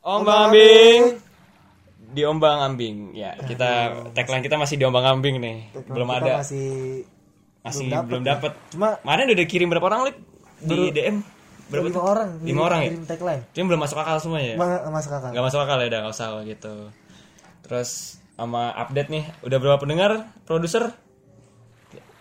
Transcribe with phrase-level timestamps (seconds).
[0.00, 1.02] Ombang ambing.
[2.08, 2.96] Di ombang ambing.
[3.12, 3.70] Ya, kita
[4.16, 5.56] tagline kita masih di ombang ambing nih.
[5.84, 6.32] belum Kita ada.
[6.40, 6.68] masih
[7.60, 8.28] Masih belum dapet belum ya.
[8.32, 8.52] dapat.
[8.72, 10.16] Cuma Mana udah kirim berapa orang, Lip?
[10.58, 11.16] Di DM.
[11.68, 12.00] Berapa lima tuh?
[12.02, 12.88] orang Lima orang ya?
[12.88, 14.56] kirim tagline Cuma belum masuk akal semua ya?
[14.56, 16.74] Ma- masuk akal Gak masuk akal ya udah gak usah gitu.
[17.60, 17.90] Terus
[18.40, 20.32] sama update nih, udah berapa pendengar?
[20.48, 20.96] Produser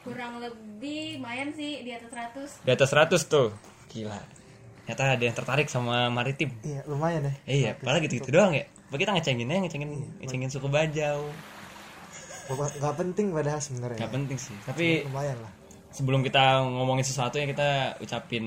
[0.03, 3.51] kurang lebih lumayan sih di atas 100 di atas 100 tuh.
[3.91, 4.15] Gila.
[4.87, 6.47] Ternyata ada yang tertarik sama maritim.
[6.61, 8.63] iya lumayan ya Eh, iya, padahal gitu-gitu doang ya.
[8.87, 11.27] Apa kita ngecengin aja, ngecengin, ngecengin suku bajau.
[12.47, 14.55] Nggak- nggak penting padahal sebenarnya Gak penting sih.
[14.63, 15.51] Tapi lumayan lah
[15.89, 18.45] sebelum kita ngomongin sesuatu ya kita ucapin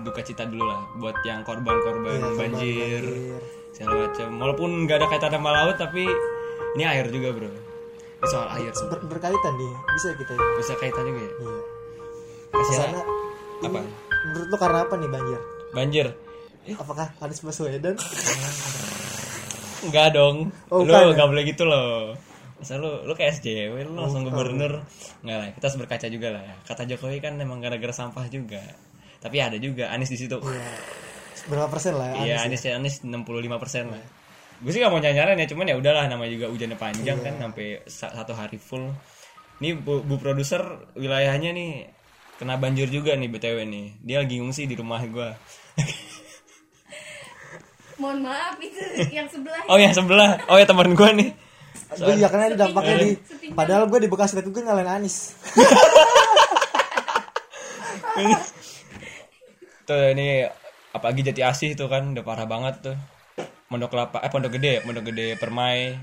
[0.00, 3.42] duka cita dulu lah buat yang korban-korban Iya, korban banjir, banjir.
[3.72, 4.28] segala macam.
[4.38, 6.06] Walaupun nggak ada kaitan sama laut tapi
[6.70, 7.50] ini air juga bro.
[7.50, 7.58] Ini
[8.24, 8.70] soal air.
[8.86, 11.32] Ber- berkaitan nih bisa kita ya Bisa kaitan juga ya.
[11.34, 11.60] iya
[12.52, 13.00] Kasihan sana
[13.60, 13.80] apa?
[14.22, 15.40] menurut lu karena apa nih banjir
[15.72, 16.06] Banjir.
[16.70, 17.96] apakah Anies Baswedan
[19.80, 20.52] Enggak dong.
[20.68, 21.10] Oh, lu ya?
[21.10, 22.12] nggak boleh gitu loh.
[22.60, 24.84] Masa lu lu kayak SJW lu langsung gubernur.
[25.24, 26.54] Enggak lah, kita harus berkaca juga lah ya.
[26.62, 28.60] Kata Jokowi kan memang gara-gara sampah juga.
[29.18, 30.36] Tapi ada juga Anies di situ.
[31.40, 34.02] berapa persen lah ya Iya, Anies ya Anies 65% lah.
[34.60, 37.24] Gue sih gak mau nyanyaran ya, cuman ya udahlah namanya juga hujannya panjang Iya.
[37.24, 38.92] kan sampai sa- satu hari full.
[39.56, 40.60] Nih bu, bu produser
[40.92, 41.88] wilayahnya nih
[42.36, 43.86] kena banjir juga nih BTW nih.
[43.98, 45.32] Dia lagi ngungsi di rumah gua.
[48.00, 48.80] Mohon maaf itu
[49.12, 50.40] yang sebelah Oh yang sebelah.
[50.48, 51.30] Oh ya teman gua nih.
[51.90, 53.54] gue ya karena ada dampaknya di Sepinggan.
[53.54, 55.34] padahal gue di Bekasi tapi gue nyalain Anies
[59.86, 60.46] Tuh ini
[60.94, 62.96] apalagi Jati Asih tuh kan udah parah banget tuh.
[63.70, 65.94] Pondok Kelapa eh Pondok Gede, Pondok Gede Permai.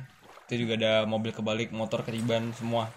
[0.48, 2.92] Itu juga ada mobil kebalik, motor ketiban semua.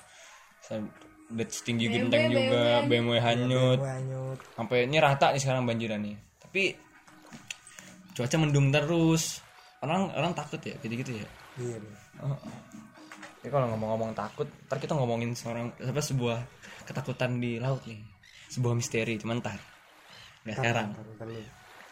[1.30, 3.78] Udah setinggi genteng juga, BMW hanyut.
[3.78, 6.16] gue hanyut Sampai ini rata nih sekarang banjiran nih.
[6.42, 6.62] Tapi
[8.20, 9.40] cuaca mendung terus.
[9.80, 11.28] Orang orang takut ya, gitu-gitu ya.
[11.56, 11.80] iya
[13.40, 16.36] Jadi kalau ngomong-ngomong takut, ntar kita ngomongin seorang apa sebuah
[16.84, 17.96] ketakutan di laut nih.
[18.52, 19.56] Sebuah misteri, cuman ntar.
[20.44, 20.88] Nggak sekarang.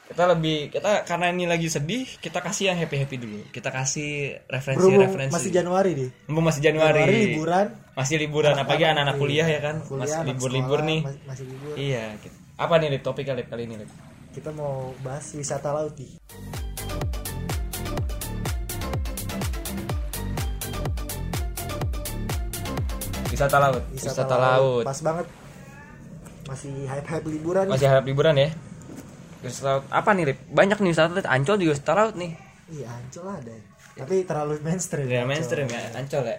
[0.08, 4.40] Kita lebih kita karena ini lagi sedih kita kasih yang happy happy dulu kita kasih
[4.48, 9.16] referensi berhubung referensi masih Januari nih Mumpung masih Januari, Januari liburan masih liburan apalagi anak-anak
[9.20, 12.36] kuliah ya kan kuliah, masih anak libur nih mas- masih libur iya gitu.
[12.56, 13.90] apa nih Lip, Lip, kali ini Lip?
[14.38, 16.14] Kita mau bahas wisata laut nih.
[23.34, 23.82] Wisata laut.
[23.90, 24.84] Wisata, laut.
[24.86, 25.26] pas banget.
[26.46, 27.66] Masih hype hype liburan.
[27.66, 28.54] Masih harap liburan ya?
[29.42, 29.84] Wisata laut.
[29.90, 30.38] Apa nih Lip?
[30.54, 31.26] banyak nih wisata laut.
[31.26, 32.38] Ancol juga wisata laut nih.
[32.70, 33.54] Iya ancol ada.
[33.98, 35.10] Tapi terlalu mainstream.
[35.10, 35.30] Ya Ancol.
[35.34, 35.82] mainstream ya.
[35.98, 36.38] Ancol ya?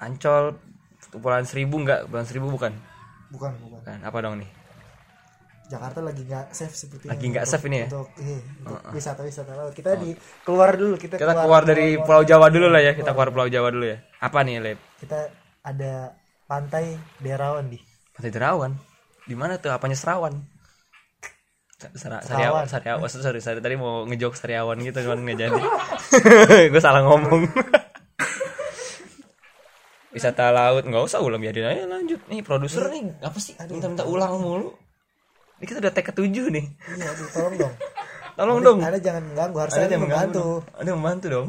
[0.00, 0.44] Ancol
[1.12, 2.72] kepulauan seribu enggak kepulauan seribu bukan?
[3.28, 3.80] Bukan bukan.
[3.84, 4.59] Kan apa dong nih
[5.70, 7.86] Jakarta lagi nggak safe seperti Lagi nggak safe ini ya?
[7.86, 8.10] untuk
[8.90, 10.10] wisata wisata laut kita di
[10.42, 13.70] keluar dulu kita, kita keluar dari Pulau Jawa dulu lah ya kita keluar Pulau Jawa
[13.70, 14.78] dulu ya apa nih Lip?
[14.98, 15.30] kita
[15.62, 17.78] ada pantai Derawan di
[18.10, 18.72] Pantai Derawan.
[19.24, 19.72] Di mana tuh?
[19.72, 20.44] Apanya Serawan?
[21.80, 22.20] Sara- Serawan.
[22.20, 25.62] Sariawan, Sariawan, sorry, sorry, sorry, tadi mau ngejok Sariawan gitu cuman nggak jadi.
[26.74, 27.48] Gue salah ngomong.
[30.12, 32.20] Wisata laut nggak usah ulang biarin aja lanjut.
[32.28, 33.54] Nih produser nih apa sih?
[33.70, 34.74] Minta-minta ulang mulu.
[35.60, 36.66] Ini kita udah tag ketujuh nih.
[36.90, 37.74] iya aduh tolong dong
[38.32, 38.78] Tolong Ada- dong.
[38.80, 40.74] ada jangan mengganggu harus Ada yang membantu mengganggu.
[40.74, 41.48] Ada yang membantu dong.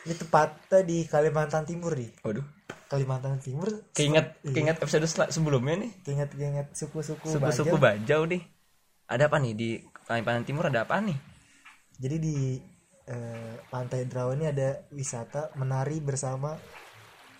[0.00, 2.44] ini tepatnya di Kalimantan Timur di Waduh.
[2.86, 5.90] Kalimantan Timur Keinget keinget episode sebelumnya nih.
[6.06, 8.20] ingat ingat suku-suku Suku-suku Bajau.
[8.20, 8.42] Bajau nih.
[9.04, 9.68] Ada apa nih di
[10.02, 11.16] Kalimantan Timur ada apa nih?
[11.98, 12.54] jadi di
[13.04, 16.54] eh, pantai Derawan ini ada wisata menari bersama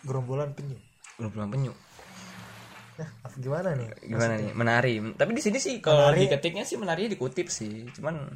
[0.00, 0.74] gerombolan penyu
[1.16, 1.72] Belum penyu.
[2.98, 3.88] Nah gimana nih?
[4.02, 4.50] Gimana nih?
[4.52, 4.94] Menari.
[5.14, 7.86] Tapi di sini sih kalau diketiknya sih menari dikutip sih.
[7.94, 8.26] Cuman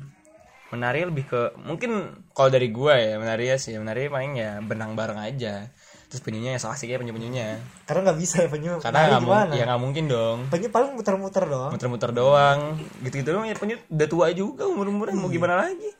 [0.70, 3.74] menari lebih ke mungkin kalau dari gua ya menari ya sih.
[3.74, 5.66] Menari paling ya benang bareng aja.
[6.06, 7.56] Terus penyunya ya asik ya penyu penyunya
[7.88, 8.78] karena nggak bisa ya penyu.
[8.78, 9.52] Karena nggak mung- gimana?
[9.56, 10.38] ya nggak mungkin dong.
[10.52, 11.72] Penyu paling muter-muter doang.
[11.72, 12.58] Muter-muter doang.
[13.00, 13.48] Gitu-gitu doang.
[13.48, 15.90] Ya penyu udah tua juga umur-umurnya mau gimana lagi?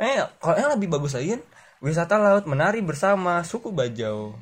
[0.00, 1.42] Eh kalau yang lebih bagus lagi kan
[1.80, 4.36] wisata laut menari bersama suku Bajau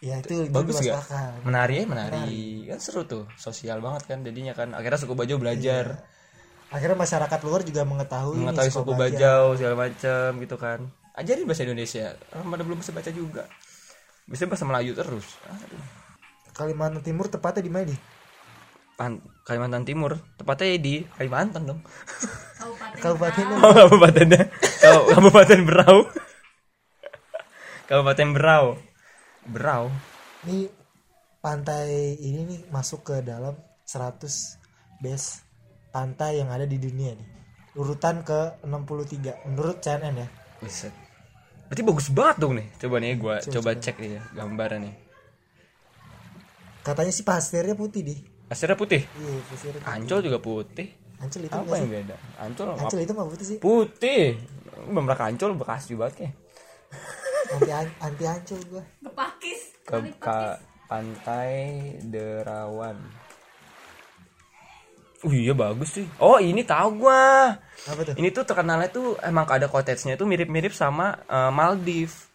[0.00, 1.30] ya itu bagus masuk gak akal.
[1.44, 4.72] menari ya menari kan seru tuh sosial banget kan jadinya kan.
[4.72, 6.00] Akhirnya suku Bajau belajar.
[6.72, 9.04] Akhirnya masyarakat luar juga mengetahui mengetahui nih, suku Bajau.
[9.12, 10.78] Bajau segala macam gitu kan.
[11.20, 12.16] Ajarin bahasa Indonesia.
[12.32, 13.44] Orang pada belum bisa baca juga.
[14.24, 15.26] Bisa bahasa Melayu terus.
[15.44, 15.84] Aduh.
[16.56, 17.96] Kalimantan Timur tepatnya di mana di?
[18.96, 20.16] Pan- Kalimantan Timur.
[20.40, 21.80] Tepatnya di Kalimantan dong.
[22.56, 23.64] Kabupaten Kabupaten Berau.
[23.68, 24.42] oh kabupatennya.
[24.80, 25.96] Kau- Kabupaten Berau.
[27.84, 28.66] Kabupaten Berau
[29.48, 29.88] Berau
[30.44, 30.68] ini
[31.40, 34.24] pantai ini nih masuk ke dalam 100
[35.00, 35.44] best
[35.90, 37.28] pantai yang ada di dunia nih.
[37.76, 40.28] Urutan ke 63 menurut CNN ya.
[40.60, 40.92] Buset.
[41.70, 42.66] Berarti bagus banget dong nih.
[42.76, 44.94] Coba nih gua coba, cek nih ya gambarnya nih.
[46.80, 48.16] Katanya sih pasirnya putih di.
[48.48, 49.04] Pasirnya putih.
[49.06, 49.80] Iya, pasirnya.
[49.80, 49.92] putih.
[49.92, 50.88] Ancol juga putih.
[51.20, 51.94] Ancol itu Apa enggak yang sih?
[51.94, 52.16] beda?
[52.40, 53.58] Ancol Ancol itu mah putih sih.
[53.60, 54.24] putih.
[54.88, 56.34] Belum pernah ke Ancol Bekasi banget kayak.
[57.54, 58.84] Anti anti Ancol gua.
[59.84, 60.38] Ke, ke
[60.90, 61.52] pantai
[62.04, 62.98] Derawan.
[65.20, 66.06] Oh iya bagus sih.
[66.16, 67.52] Oh ini tahu gua.
[67.84, 68.14] Apa tuh?
[68.16, 72.30] Ini tuh terkenalnya tuh emang ada cottage-nya tuh mirip-mirip sama eh, Maldives.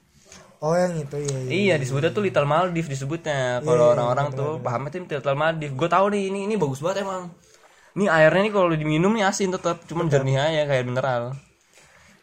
[0.61, 1.37] Oh yang itu ya.
[1.45, 1.49] ya.
[1.49, 3.65] Iya disebutnya tuh Little Maldives disebutnya.
[3.65, 5.73] Kalau orang-orang tuh pahamnya tuh Little Maldives.
[5.73, 7.33] Gue tahu nih ini ini bagus banget emang.
[7.95, 11.31] Ini airnya nih kalau diminum nih asin tetap, cuman jernih aja kayak mineral.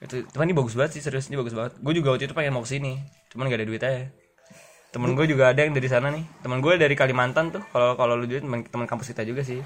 [0.04, 1.80] Itu cuman ini bagus banget sih serius ini bagus banget.
[1.80, 3.00] Gue juga waktu itu pengen mau ke sini,
[3.32, 4.04] cuman gak ada duit aja.
[4.92, 6.24] Temen gue juga ada yang dari sana nih.
[6.44, 7.64] Temen gue dari Kalimantan tuh.
[7.72, 9.58] Kalau kalau lu duit teman teman kampus kita juga sih.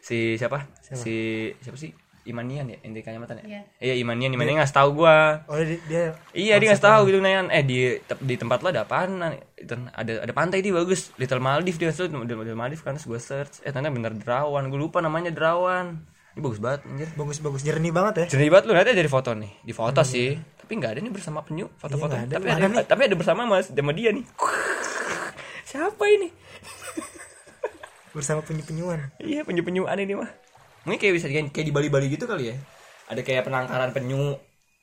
[0.00, 0.64] Si siapa?
[0.80, 1.14] Si
[1.60, 1.92] siapa sih?
[2.20, 3.44] Imanian ya, yang Kalimantan ya?
[3.44, 3.62] Iya.
[3.80, 5.40] Iya, Imanian, Imanian nggak tahu gua.
[5.48, 6.04] Oh dia, dia
[6.36, 7.48] Iya dia ngasih tahu gitu Nayan.
[7.48, 9.20] Eh di te- di tempat lo ada apaan?
[9.56, 11.12] Itu ada ada pantai di bagus.
[11.16, 13.64] Little Maldives dia tuh Little Maldives kan gue search.
[13.64, 14.68] Eh ternyata bener Derawan.
[14.68, 15.96] Gue lupa namanya Derawan.
[16.36, 17.08] Ini bagus banget anjir.
[17.18, 18.26] bagus-bagus jernih banget ya.
[18.36, 19.50] Jernih banget lu lihatnya dari foto nih.
[19.64, 20.36] Di foto sih.
[20.36, 22.14] Tapi nggak ada nih bersama penyu foto-foto.
[22.14, 22.34] Iya, nggak ada.
[22.38, 24.22] tapi Mana ada, tapi ada bersama Mas sama dia nih.
[25.70, 26.28] Siapa ini?
[28.16, 29.14] Bersama penyu-penyuan.
[29.22, 30.30] Iya penyu-penyuan ini mah.
[30.82, 32.56] Mungkin kayak bisa kayak, kayak di Bali-Bali gitu kali ya.
[33.06, 34.34] Ada kayak penangkaran penyu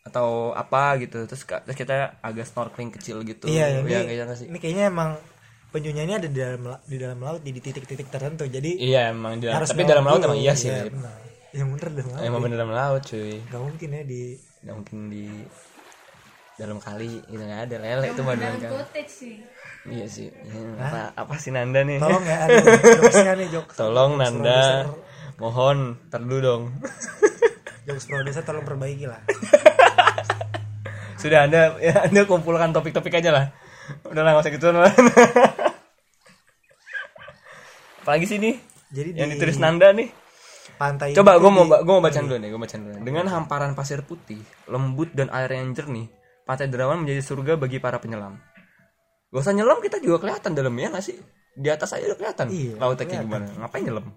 [0.07, 1.27] atau apa gitu.
[1.27, 3.51] Terus terus kita agak snorkeling kecil gitu.
[3.51, 4.47] Iya, ini, ya, kayaknya nggak sih.
[4.47, 5.19] ini kayaknya emang
[5.75, 8.47] penyunya ini ada di dalam la- di dalam laut di titik-titik tertentu.
[8.47, 10.27] Jadi Iya emang di dalam, harus tapi dalam laut dulu.
[10.31, 10.71] emang iya sih.
[10.71, 11.19] Iya, benar.
[11.51, 12.23] Yang bener dalam laut.
[12.23, 13.35] Emang bener dalam laut cuy.
[13.51, 14.21] Gak mungkin ya di
[14.63, 15.23] Nggak mungkin di
[16.57, 18.75] dalam kali gitu nggak ada lele itu mah dalam Dalam kali.
[18.81, 19.35] cottage sih.
[19.87, 20.27] Iya sih.
[20.27, 21.97] Ya, apa apa sih Nanda nih?
[22.03, 22.63] tolong ya aduh
[22.99, 23.75] jokesnya nih jokes.
[23.79, 24.61] Tolong Jokes Nanda.
[25.39, 25.77] Mohon
[26.11, 26.61] terdu dong.
[27.87, 29.23] Jokes produser tolong perbaiki lah.
[31.21, 33.45] Sudah Anda ya Anda kumpulkan topik-topik aja lah.
[34.11, 34.91] Udah lah nggak usah gitu lah.
[38.03, 38.55] Apalagi sih nih?
[38.91, 40.07] Jadi Yang di ditulis Nanda nih.
[40.77, 43.01] pantai Coba gue mau gua mau bacain dulu nih, gue bacain dulu.
[43.01, 44.37] Dengan hamparan pasir putih,
[44.69, 46.05] lembut dan air yang jernih,
[46.45, 48.37] Pantai Derawan menjadi surga bagi para penyelam.
[49.27, 51.17] Gak usah nyelam kita juga kelihatan dalamnya nggak sih?
[51.57, 52.47] Di atas aja udah kelihatan.
[52.47, 53.45] Iya, Lautnya kayak gimana?
[53.59, 54.07] Ngapain nyelam?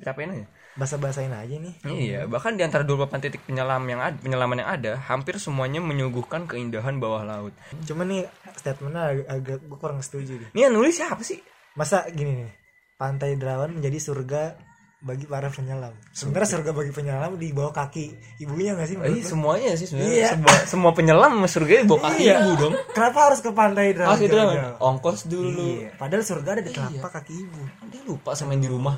[0.00, 0.46] Capain aja.
[0.72, 1.74] basa-basain aja nih.
[1.84, 6.48] Iya, bahkan di antara 28 titik penyelam yang ada, penyelaman yang ada, hampir semuanya menyuguhkan
[6.48, 7.52] keindahan bawah laut.
[7.84, 8.24] Cuman nih
[8.56, 10.48] statementnya agak, agak gue kurang setuju deh.
[10.56, 11.44] Ini yang nulis siapa sih?
[11.76, 12.50] Masa gini nih,
[12.96, 14.56] pantai Derawan menjadi surga
[15.02, 15.90] bagi para penyelam.
[16.14, 18.96] Sebenarnya surga bagi penyelam di bawah kaki ibunya gak sih?
[19.02, 19.18] Eh, lu?
[19.18, 20.14] semuanya sih sebenarnya.
[20.14, 20.28] Iya.
[20.38, 22.36] Semua, semua penyelam surga di bawah kaki Iya.
[22.38, 22.74] ibu dong.
[22.94, 23.98] Kenapa harus ke pantai?
[23.98, 24.54] Ah, gitu dong.
[24.54, 24.78] jauh-jauh?
[24.78, 25.68] Ongkos dulu.
[25.82, 25.90] Iya.
[25.98, 27.62] Padahal surga ada di telapak kaki ibu.
[27.90, 28.96] Dia lupa sama yang di rumah.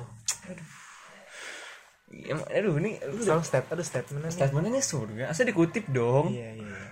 [2.14, 5.32] Emang, aduh ini lu Selalu step, aduh statementnya ini surga.
[5.32, 6.30] Asal dikutip dong.
[6.30, 6.68] Iya iya.
[6.68, 6.88] iya.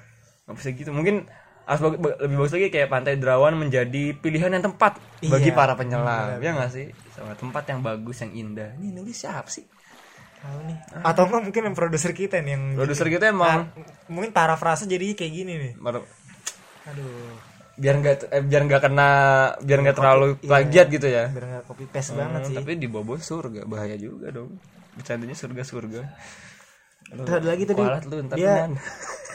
[0.49, 0.91] Nggak bisa gitu.
[0.91, 1.29] Mungkin
[1.65, 5.55] bag- lebih bagus lagi kayak Pantai Derawan menjadi pilihan yang tepat bagi Iya.
[5.55, 6.39] para penyelam.
[6.39, 6.87] Ya nggak sih?
[7.11, 8.75] Sama tempat yang bagus yang indah.
[8.75, 9.63] Ini nulis siapa sih?
[10.39, 10.77] Tahu nih.
[11.01, 13.71] Atau enggak mungkin yang produser kita nih yang Produser kita emang
[14.07, 15.73] mungkin parafrase jadi kayak gini nih.
[15.77, 16.03] baru-
[16.85, 17.39] Aduh.
[17.73, 19.11] biar nggak eh, biar nggak kena
[19.59, 21.31] biar nggak terlalu plagiat gitu ya.
[21.31, 22.57] Biar nggak copy paste banget Hmm, sih.
[22.59, 24.59] tapi di bawah surga bahaya juga dong.
[24.93, 26.03] Bercandanya surga-surga.
[27.09, 27.79] Ada lagi tadi.
[27.79, 28.67] kualat lu ntar Dia.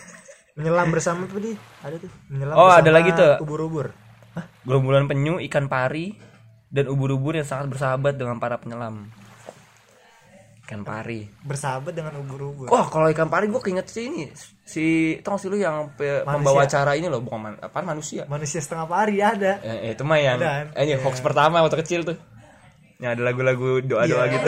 [0.57, 3.37] menyelam bersama tuh di ada tuh menyelam Oh, ada lagi tuh.
[3.39, 3.93] ubur-ubur
[4.63, 6.13] Gerombolan penyu, ikan pari,
[6.67, 9.09] dan ubur-ubur yang sangat bersahabat dengan para penyelam.
[10.59, 11.25] Ikan pari.
[11.41, 14.27] bersahabat dengan ubur-ubur Wah, kalau ikan pari gue keinget sih ini.
[14.61, 14.85] Si
[15.21, 18.27] tau sih lu yang pe- pembawa acara ini loh, bukan man, apaan manusia.
[18.27, 22.03] manusia setengah pari ada Eh, eh, itu mah yang eh, ini hoax pertama waktu kecil
[22.03, 22.17] tuh.
[22.97, 24.33] Yang ada lagu-lagu doa-doa Iya.
[24.35, 24.47] gitu.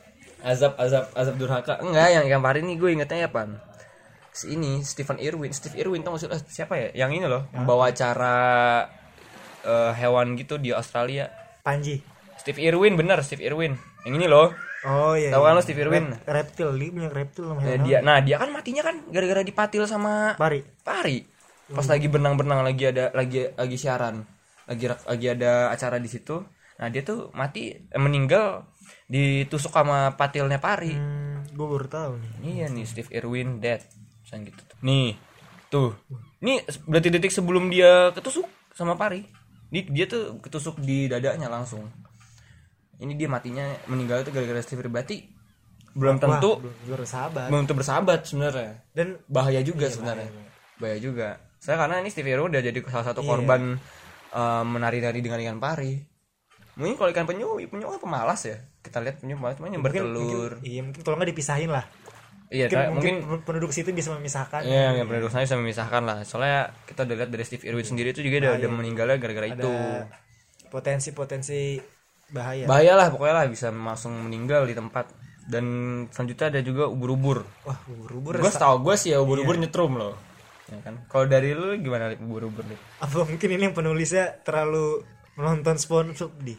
[0.50, 1.78] azab azab azab durhaka.
[1.78, 3.44] Enggak, yang ikan pari ini gue ingetnya apa?
[3.44, 3.77] Si
[4.44, 6.28] ini Stephen Irwin, Steve Irwin tau gak sih?
[6.30, 6.88] Eh, siapa ya?
[6.94, 8.36] Yang ini loh, pembawa acara
[9.64, 11.26] eh, hewan gitu di Australia.
[11.60, 12.00] panji.
[12.38, 13.74] Steve Irwin bener Steve Irwin.
[14.06, 14.54] Yang ini loh.
[14.86, 15.58] Oh iya Tahu kan iya.
[15.58, 16.06] lo Steve Irwin?
[16.14, 17.82] Rep- reptil dia punya reptil sama hewan.
[17.82, 20.62] dia nah dia kan matinya kan gara-gara dipatil sama pari.
[20.86, 21.18] Pari.
[21.68, 24.22] Pas lagi berenang-berenang lagi ada lagi lagi siaran
[24.64, 26.40] lagi lagi ada acara di situ.
[26.78, 28.70] Nah dia tuh mati eh, meninggal
[29.10, 30.94] ditusuk sama patilnya pari.
[30.94, 32.32] Hmm, gue baru tahu nih.
[32.46, 33.82] Iya nih Steve Irwin dead
[34.28, 34.76] Misalnya gitu tuh.
[34.78, 35.08] nih
[35.66, 35.90] tuh.
[36.38, 36.54] Ini
[36.84, 39.24] berarti detik sebelum dia ketusuk sama pari
[39.66, 41.88] dia, dia tuh ketusuk di dadanya langsung.
[42.96, 45.24] Ini dia matinya meninggal itu gara-gara Steve berarti
[45.92, 47.46] belum tentu Wah, belum belum bersahabat.
[47.48, 48.72] belum tentu bersahabat sebenarnya.
[48.90, 50.28] Dan bahaya juga Iya, sebenarnya.
[50.76, 51.28] bahaya juga.
[51.56, 53.80] Saya karena ini Steve Irwin udah jadi salah satu korban
[54.28, 55.96] eh, menari-nari dengan ikan pari.
[56.76, 58.60] Mungkin kalau ikan penyu penyu kan pemalas ya.
[58.78, 61.84] Kita lihat penyu pemalas cuma yang Mungkin- bertelur mungkin- iya mungkin kalau nggak dipisahin lah
[62.48, 66.18] iya mungkin, mungkin penduduk situ bisa memisahkan Iya, yang penduduk sana bisa memisahkan lah.
[66.24, 69.60] Soalnya kita udah lihat dari Steve Irwin sendiri itu juga udah, udah meninggalnya gara-gara ada
[69.60, 69.72] itu.
[70.72, 71.80] potensi-potensi
[72.28, 75.08] bahaya Bahaya lah pokoknya lah bisa langsung meninggal di tempat.
[75.48, 75.64] Dan
[76.12, 77.40] selanjutnya ada juga ubur-ubur.
[77.64, 80.12] wah ubur-ubur Gue tau gue sih ya ubur-ubur nyetrum loh.
[80.68, 81.00] Ya kan.
[81.08, 82.76] Kalau dari lu gimana ubur-ubur nih?
[83.00, 85.00] apa mungkin ini yang penulisnya terlalu
[85.40, 86.52] menonton SpongeBob di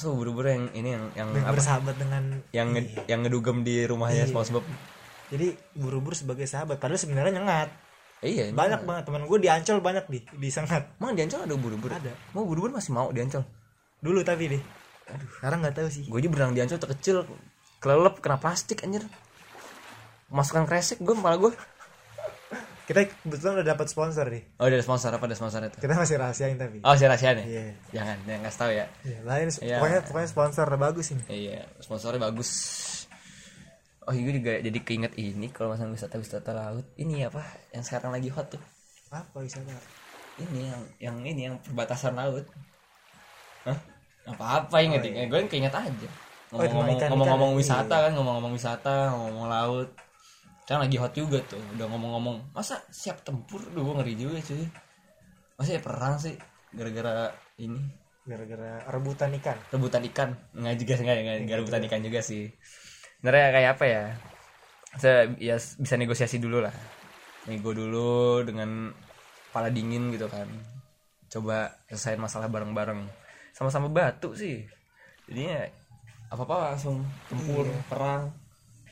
[0.00, 1.52] So ubur-ubur yang ini yang yang dan apa?
[1.52, 4.64] bersahabat dengan Yang nge- yang ngedugem di rumahnya SpongeBob.
[5.28, 7.68] jadi ubur-ubur sebagai sahabat padahal sebenarnya nyengat
[8.18, 8.48] iya.
[8.50, 11.92] banyak banget teman gue diancol banyak di disengat Emang di Ancol ada ubur-ubur?
[11.92, 12.10] Ada.
[12.32, 13.44] Mau ubur-ubur masih mau di Ancol?
[14.00, 14.62] dulu tapi deh
[15.06, 17.16] aduh sekarang nggak tahu sih gue aja berenang di Ancol terkecil
[17.76, 19.04] kelelep kena plastik anjir
[20.32, 21.52] masukkan kresek gue kepala gue
[22.90, 24.42] kita kebetulan udah dapat sponsor nih.
[24.58, 25.14] Oh ada sponsor.
[25.14, 25.78] Apa ada sponsor itu?
[25.78, 26.82] Kita masih rahasiain tapi.
[26.82, 27.62] Oh si rahasia nih Iya.
[27.94, 28.86] jangan jangan kasih tahu ya.
[29.06, 29.76] Ya, lain Iya.
[29.78, 31.24] pokoknya pokoknya sponsor bagus ini.
[31.30, 32.50] Iya sponsornya bagus.
[34.02, 36.82] Oh gue juga jadi keinget ini kalau masalah wisata wisata laut.
[36.98, 37.46] Ini apa?
[37.70, 38.62] Yang sekarang lagi hot tuh.
[39.14, 39.70] Apa wisata?
[40.42, 42.42] Ini yang yang ini yang perbatasan laut.
[43.70, 43.78] Hah?
[44.20, 46.08] apa apa inget oh, gue keinget aja.
[46.50, 47.58] Oh, ngomong-ngomong ikan-ikan ngomong-ngomong ya?
[47.62, 49.88] wisata kan ngomong-ngomong wisata ngomong laut
[50.70, 53.58] kan lagi hot juga tuh udah ngomong-ngomong masa siap tempur?
[53.74, 54.62] Duh, gue ngeri juga cuy.
[55.58, 56.38] Masa ya perang sih
[56.70, 57.82] gara-gara ini.
[58.22, 59.58] Gara-gara rebutan ikan.
[59.74, 60.30] Rebutan ikan.
[60.54, 62.46] Nggak juga sih nggak nggak nggak rebutan ikan juga sih.
[63.18, 64.04] Sebenarnya kayak apa ya?
[64.94, 66.74] Saya ya bisa negosiasi dulu lah.
[67.50, 68.94] Nego dulu dengan
[69.50, 70.46] kepala dingin gitu kan.
[71.26, 73.10] Coba selesaiin masalah bareng-bareng.
[73.50, 74.62] Sama-sama batu sih.
[75.26, 75.66] Jadinya
[76.30, 78.30] apa apa langsung tempur perang.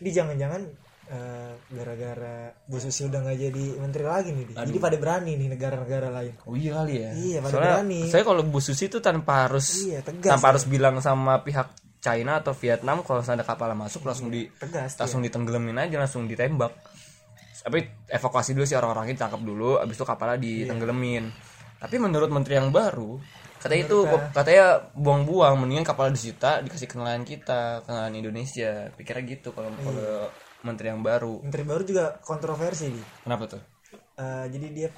[0.02, 4.52] Ini jangan-jangan eh, gara-gara Bu Susi udah nggak jadi menteri lagi nih Di.
[4.54, 6.32] jadi pada berani nih negara-negara lain.
[6.44, 7.10] Oh iya kali ya?
[7.16, 8.00] Iya, pada soalnya berani.
[8.08, 12.38] saya kalau Bu Susi itu tanpa harus Iya, tegas tanpa harus bilang sama pihak China
[12.38, 16.72] atau Vietnam kalau ada kapal masuk langsung di tegas langsung ditenggelamin aja langsung ditembak.
[17.58, 21.26] Tapi evakuasi dulu sih orang-orangnya ditangkap dulu abis itu kapalnya ditenggelamin
[21.78, 23.22] tapi menurut menteri yang baru
[23.58, 23.98] katanya itu
[24.34, 28.90] katanya buang-buang mendingan kapal disita dikasih kenalan kita kenalan Indonesia.
[28.94, 30.30] Pikirnya gitu kalau kalau
[30.62, 31.42] menteri yang baru.
[31.44, 33.06] Menteri baru juga kontroversi nih.
[33.24, 33.62] Kenapa tuh?
[34.18, 34.88] Eh, jadi dia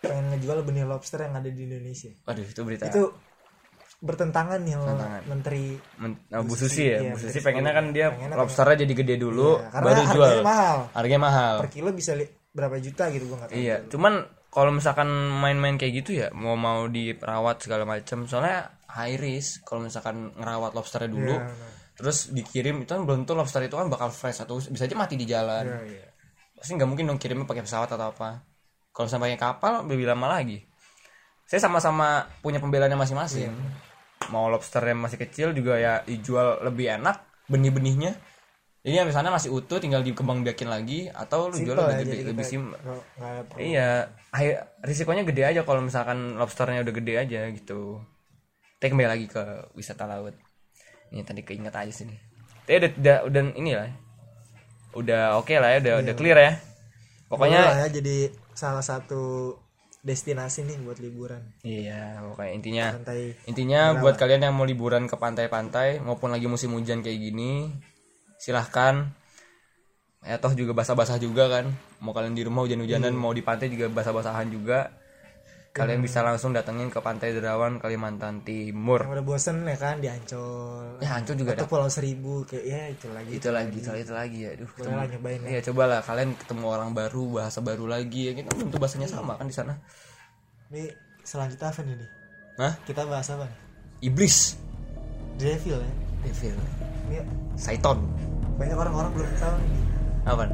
[0.00, 2.12] pengen ngejual benih lobster yang ada di Indonesia.
[2.24, 3.02] Waduh itu berita itu
[3.96, 5.22] bertentangan nih sama Bertentangan.
[5.24, 5.64] menteri
[5.96, 6.84] Men- nah, Bu Susi.
[6.84, 7.00] Ya?
[7.00, 10.34] Iya, Bu Susi pengennya kan dia Pengennya lobsternya jadi gede dulu Iya, baru harganya jual.
[10.44, 10.78] mahal.
[10.92, 11.54] harganya mahal.
[11.64, 12.12] Per kilo bisa
[12.52, 14.14] berapa juta gitu gua tahu Iya, cuman
[14.48, 19.84] kalau misalkan main-main kayak gitu ya, mau mau diperawat segala macam, soalnya high risk kalau
[19.84, 21.75] misalkan ngerawat lobsternya dulu, Iya, nah.
[21.96, 25.16] Terus dikirim itu kan belum tentu lobster itu kan bakal fresh atau bisa aja mati
[25.16, 25.64] di jalan.
[25.64, 26.06] Iya, iya.
[26.52, 28.44] Pasti nggak mungkin dong kirimnya pakai pesawat atau apa.
[28.92, 30.60] Kalau pakai kapal lebih lama lagi.
[31.48, 33.52] Saya sama-sama punya pembelaannya masing-masing.
[33.52, 34.28] Iya.
[34.32, 37.16] Mau lobsternya masih kecil juga ya dijual lebih enak
[37.48, 38.12] benih-benihnya.
[38.86, 42.14] Jadi yang sana masih utuh tinggal dikembang biakin lagi atau lu jual Simple lebih, lebih,
[42.14, 42.74] jadi lebih sim-
[43.58, 43.90] Iya,
[44.86, 47.98] risikonya gede aja kalau misalkan lobsternya udah gede aja gitu.
[48.78, 49.42] Tapi kembali lagi ke
[49.74, 50.38] wisata laut.
[51.10, 52.18] Ini tadi keinget aja sih nih.
[52.66, 53.90] Tapi udah, udah, udah ini lah.
[54.96, 56.52] Udah oke lah ya, udah udah clear ya.
[56.56, 58.16] Boleh Pokoknya ya jadi
[58.54, 59.54] salah satu
[60.06, 61.42] destinasi nih buat liburan.
[61.66, 66.70] Iya, pokoknya intinya pantai intinya buat kalian yang mau liburan ke pantai-pantai maupun lagi musim
[66.78, 67.74] hujan kayak gini,
[68.38, 69.10] silahkan.
[70.26, 71.70] Ya toh juga basah-basah juga kan.
[72.02, 74.90] Mau kalian di rumah hujan-hujanan mau di pantai juga basah-basahan juga
[75.76, 79.04] kalian bisa langsung datengin ke pantai Derawan Kalimantan Timur.
[79.04, 81.04] Yang udah bosen ya kan di Ancol.
[81.04, 81.72] Ya Ancol juga atau ada.
[81.76, 83.30] Pulau Seribu kayak ya itu lagi.
[83.36, 84.50] Itu lagi itu lagi itu lagi ya.
[84.56, 85.48] Boleh lah nyobain ya.
[85.52, 86.00] Iya cobalah.
[86.00, 88.32] Kalian ketemu orang baru bahasa baru lagi ya.
[88.32, 89.76] Kita belum tentu bahasanya sama kan di sana.
[90.72, 90.88] Ini
[91.20, 92.08] selanjutnya apa nih?
[92.56, 92.72] Hah?
[92.88, 93.58] kita bahas apa nih?
[94.08, 94.56] Iblis.
[95.36, 95.92] Devil ya?
[96.24, 96.56] Devil.
[97.12, 97.18] Ini
[97.60, 98.00] Saiton.
[98.56, 99.86] Banyak orang-orang belum tahu nih
[100.26, 100.44] apa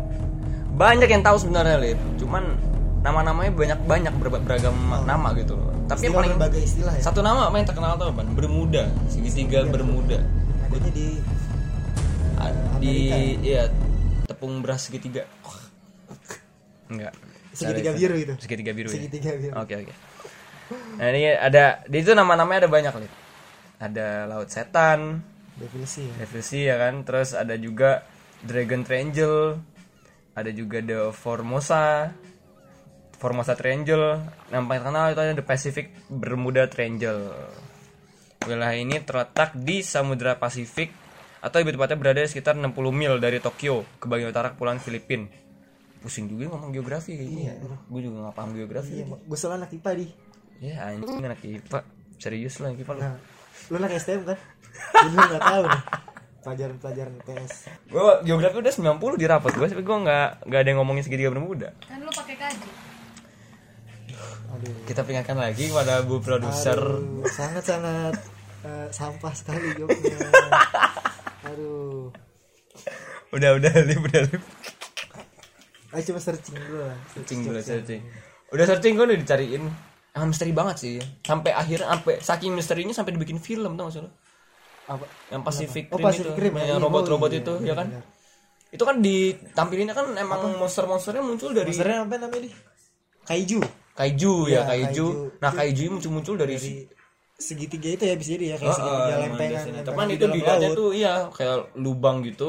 [0.73, 2.00] banyak yang tahu sebenarnya lip.
[2.17, 2.45] Cuman
[3.02, 4.14] nama-namanya banyak banyak
[4.47, 5.75] beragam nama gitu loh.
[5.90, 7.02] Tapi yang istilah paling berbagai istilah ya?
[7.02, 8.23] satu nama apa yang terkenal tuh apa?
[8.30, 8.85] Bermuda.
[9.11, 10.18] Segitiga Bermuda.
[10.71, 11.06] Adanya di
[12.42, 12.50] Ah,
[12.82, 12.94] di
[13.44, 13.71] iya
[14.26, 15.23] tepung beras segitiga.
[16.90, 17.14] Enggak.
[17.52, 18.35] Segitiga biru itu?
[18.40, 18.94] Segitiga biru ya?
[18.99, 19.54] segitiga biru.
[19.61, 19.94] Oke oke.
[20.99, 23.12] Nah ini ada di itu nama-namanya ada banyak nih.
[23.82, 25.21] Ada laut setan,
[25.59, 26.14] Devil sih ya?
[26.25, 26.94] Devil Sea ya kan.
[27.04, 28.06] Terus ada juga
[28.42, 29.61] Dragon Triangle.
[30.32, 32.11] Ada juga The Formosa.
[33.23, 34.19] Formosa Triangle.
[34.50, 37.31] Yang paling terkenal itu ada The Pacific Bermuda Triangle.
[38.43, 40.91] Wilayah ini terletak di Samudra Pasifik
[41.38, 45.31] atau lebih tepatnya berada di sekitar 60 mil dari Tokyo ke bagian utara kepulauan Filipina.
[46.02, 47.47] Pusing juga ngomong geografi kayak gini.
[47.87, 48.99] Gue juga gak paham geografi.
[48.99, 50.07] iya gue soal anak IPA di
[50.59, 51.79] Ya anjing anak IPA
[52.19, 53.14] Serius lah IPA lu nah
[53.71, 54.38] lu anak STM kan
[55.07, 55.83] lu nggak tahu nih
[56.43, 57.52] pelajaran-pelajaran PS
[57.87, 61.31] gue geografi udah 90 di rapot gue tapi gue nggak nggak ada yang ngomongin segitiga
[61.31, 62.67] bermuda Kan lu pakai kaji.
[64.62, 64.75] Aduh.
[64.87, 66.78] Kita peringatkan lagi kepada bu produser.
[67.26, 68.14] Sangat-sangat
[68.69, 70.19] eh, sampah sekali joknya.
[71.50, 72.14] Aduh.
[73.35, 74.42] Udah udah lip udah lip.
[75.92, 78.00] Ayo coba searching dulu lah searching dulu searching.
[78.54, 79.64] Udah searching gue udah dicariin.
[80.14, 80.95] Ah misteri banget sih.
[81.26, 84.11] Sampai akhirnya sampai saking misterinya sampai dibikin film tau gak lo?
[84.88, 85.04] Apa?
[85.33, 86.42] Yang Pacific Oh, Rim Pacific itu.
[86.42, 86.64] Rim, ya.
[86.75, 87.88] yang robot-robot oh, iya, itu iya, ya kan?
[87.90, 88.04] benar.
[88.73, 92.52] itu kan ditampilinnya kan emang monster-monsternya muncul dari Monsternya apa namanya nih?
[93.28, 93.61] Kaiju
[93.93, 94.89] kaiju ya Iya, kaiju.
[94.89, 95.07] Kaiju.
[95.43, 96.73] nah kaiju muncul-muncul dari, dari
[97.37, 99.65] segitiga itu ya bisa jadi ya kayak Oh, segitiga oh, lempengan,
[100.09, 100.79] di itu dalam dilihatnya laut.
[100.79, 102.49] tuh iya kayak lubang gitu.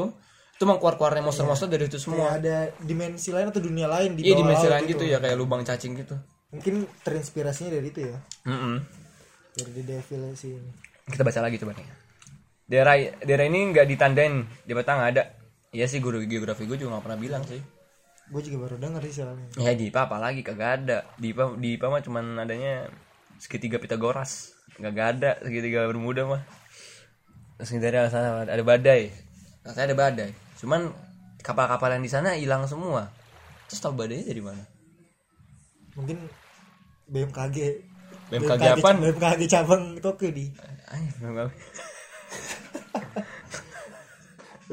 [0.54, 4.22] Itu emang keluar-keluarnya monster-monster dari itu Kayak semua ada dimensi lain atau dunia lain di
[4.22, 6.16] iya dimensi lain gitu ya kayak lubang cacing gitu.
[6.54, 8.18] Mungkin terinspirasinya dari itu ya.
[8.46, 8.76] Mm-mm.
[9.58, 10.72] dari The Devil sih ini.
[11.10, 11.88] Kita baca lagi coba nih.
[12.70, 12.96] Daerah
[13.26, 14.46] daerah ini nggak ditandain.
[14.62, 15.24] Di nggak ada.
[15.74, 17.58] Iya sih guru geografi gue juga nggak pernah bilang sih
[18.32, 19.48] gue juga baru denger sih soalnya.
[19.60, 20.98] Ya di IPA apalagi kagak ada.
[21.20, 22.88] Di IPA di IPA mah cuman adanya
[23.38, 24.56] segitiga Pitagoras.
[24.80, 26.42] Nggak ada segitiga bermuda mah.
[27.60, 29.12] Daerah sana ada badai.
[29.64, 30.30] Katanya ada badai.
[30.60, 30.92] Cuman
[31.40, 33.12] kapal-kapal yang di sana hilang semua.
[33.68, 34.64] Terus tahu badainya dari mana?
[35.94, 36.18] Mungkin
[37.12, 37.58] BMKG
[38.32, 38.98] BMKG apaan?
[39.04, 40.50] BMKG cabang Tokyo di.
[40.90, 41.54] Ay, nggak-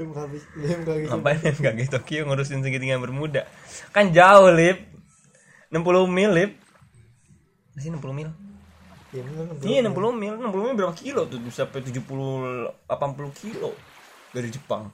[0.01, 1.21] BMKG BMKG cabang.
[1.21, 3.45] ngapain yang kaget Tokyo ngurusin segitiga bermuda
[3.93, 4.79] kan jauh lip
[5.69, 6.53] 60 mil lip
[7.77, 8.31] masih 60 mil
[9.11, 11.43] ya, mungkin Iya 60 mil, 60 mil berapa kilo tuh?
[11.43, 12.07] Bisa sampai 70
[12.87, 13.75] 80 kilo
[14.31, 14.91] dari Jepang.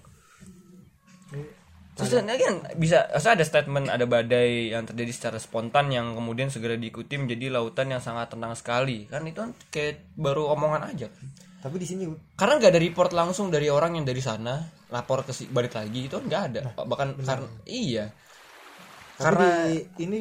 [1.96, 6.76] Terus kan bisa asal ada statement ada badai yang terjadi secara spontan yang kemudian segera
[6.76, 9.08] diikuti menjadi lautan yang sangat tenang sekali.
[9.08, 11.24] Kan itu kan kayak baru omongan aja kan.
[11.66, 15.34] Tapi di sini Karena nggak ada report langsung dari orang yang dari sana lapor ke
[15.34, 16.60] si- balik lagi itu kan nggak ada.
[16.78, 18.04] Bahkan karena iya.
[19.16, 20.18] tapi Karena di, ini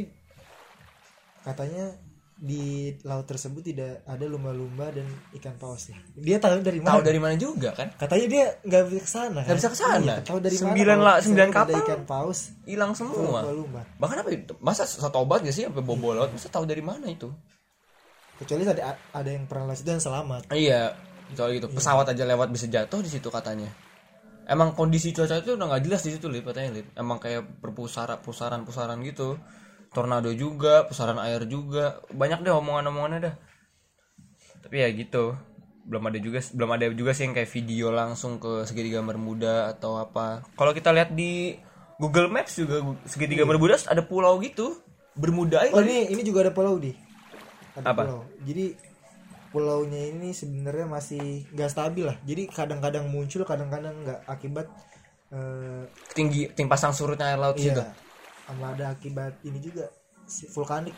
[1.42, 1.86] katanya
[2.36, 2.66] di
[3.04, 7.16] laut tersebut tidak ada lumba-lumba dan ikan paus ya dia tahu dari mana tahu dari
[7.16, 7.96] mana juga kan?
[7.96, 10.04] katanya dia nggak bisa ke sana Nggak bisa ke sana.
[10.04, 11.80] iya, tahu dari Sembilan mana sembilan kapal.
[11.80, 13.40] ikan paus Hilang semua.
[13.40, 14.52] lumba-lumba Bahkan apa itu?
[14.60, 16.28] Masa satu obat gak sih sampai bobo laut?
[16.28, 17.32] Masa tahu dari mana itu?
[18.36, 20.92] kecuali ada ada yang pernah lewat yang selamat Iya,
[21.36, 21.68] soal gitu.
[21.70, 23.70] Pesawat aja lewat bisa jatuh di situ katanya.
[24.46, 26.94] Emang kondisi cuaca itu udah nggak jelas di situ, Lip, katanya, Lip.
[26.94, 29.42] Emang kayak berpusara pusaran-pusaran gitu.
[29.90, 32.00] Tornado juga, pusaran air juga.
[32.14, 33.36] Banyak deh omongan-omongannya dah.
[34.62, 35.34] Tapi ya gitu.
[35.86, 39.98] Belum ada juga belum ada juga sih yang kayak video langsung ke segitiga bermuda atau
[39.98, 40.46] apa.
[40.58, 41.58] Kalau kita lihat di
[41.98, 44.78] Google Maps juga segitiga bermuda ada pulau gitu.
[45.16, 46.92] Bermuda oh ini ini juga ada pulau di
[47.76, 48.04] ada Apa?
[48.08, 48.76] pulau jadi
[49.56, 54.68] pulaunya ini sebenarnya masih nggak stabil lah jadi kadang-kadang muncul kadang-kadang nggak akibat
[55.32, 57.84] eh, tinggi timpasang surutnya air laut iya situ.
[58.46, 59.88] sama ada akibat ini juga
[60.26, 60.92] si- vulkanik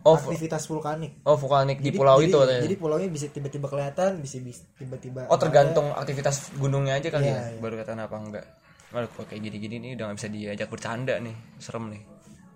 [0.00, 2.62] Oh, aktivitas vulkanik oh vulkanik di Jadi- pulau jadi, itu katanya.
[2.64, 4.36] jadi pulaunya bisa tiba-tiba kelihatan bisa
[4.74, 7.60] tiba-tiba Oh tergantung aktivitas gunungnya aja kali Iya, ya, iya.
[7.60, 8.46] baru kata apa enggak.
[8.90, 12.02] Waduh kok kayak gini-gini nih udah gak bisa diajak bercanda nih, serem nih.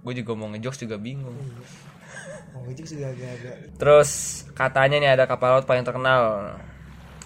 [0.00, 1.36] Gue juga mau ngejokes juga bingung.
[1.36, 1.93] mau
[2.54, 4.10] agak-agak Terus
[4.54, 6.54] katanya nih ada kapal laut paling terkenal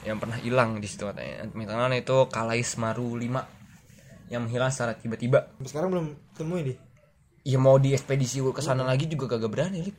[0.02, 1.44] yang pernah hilang di situ katanya.
[1.44, 5.48] Yang terkenal itu Kalais Maru 5 yang menghilang secara tiba-tiba.
[5.56, 6.78] sampai sekarang belum temuin deh
[7.42, 9.96] Ya mau di ekspedisi ke sana lagi juga kagak berani, Lip.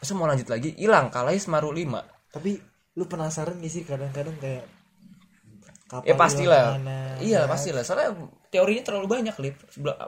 [0.00, 0.72] Masa mau lanjut lagi?
[0.76, 2.00] Hilang Kalais Maru 5.
[2.32, 2.60] tapi
[2.96, 4.64] lu penasaran gak sih kadang-kadang kayak
[5.88, 6.64] kapal Ya pastilah.
[6.64, 7.82] ke mana, Iya, pastilah.
[7.84, 8.10] Soalnya
[8.56, 9.56] teorinya terlalu banyak, Lip.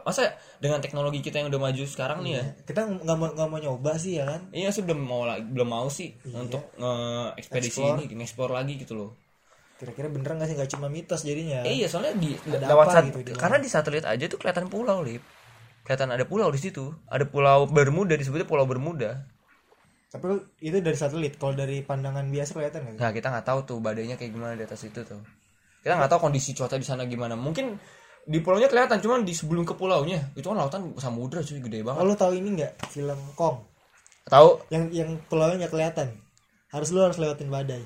[0.00, 2.44] Masa dengan teknologi kita yang udah maju sekarang nih ya.
[2.64, 5.68] kita nggak mau nggak mau nyoba sih ya kan Iya sih belum mau lagi belum
[5.68, 6.36] mau sih Iya.
[6.40, 7.96] untuk nge-ekspedisi Explore.
[8.00, 9.10] ini, nge-explore lagi gitu loh.
[9.76, 13.00] kira-kira bener nggak sih nggak cuma mitos jadinya Eh, iya, soalnya di Ada lewat apa
[13.06, 15.22] gitu di karena di satelit aja tuh kelihatan pulau, Lip.
[15.80, 16.90] Kelihatan ada pulau di situ.
[17.06, 19.22] Ada pulau Bermuda disebutnya Pulau Bermuda.
[20.08, 20.24] tapi
[20.58, 22.96] itu dari satelit kalau dari pandangan biasa kelihatan nggak?
[22.96, 25.20] Nah, kita nggak tahu tuh badainya kayak gimana di atas itu tuh.
[25.78, 27.36] Kita nggak tahu kondisi cuaca di sana gimana.
[27.36, 27.76] Mungkin
[28.24, 32.00] di pulaunya kelihatan, cuman di sebelum ke pulaunya itu kan lautan samudra cuy gede banget.
[32.00, 33.62] oh, lu tahu ini nggak film Kong
[34.28, 36.08] Tahu yang yang pulaunya nggak kelihatan
[36.68, 37.80] harus lu harus lewatin badai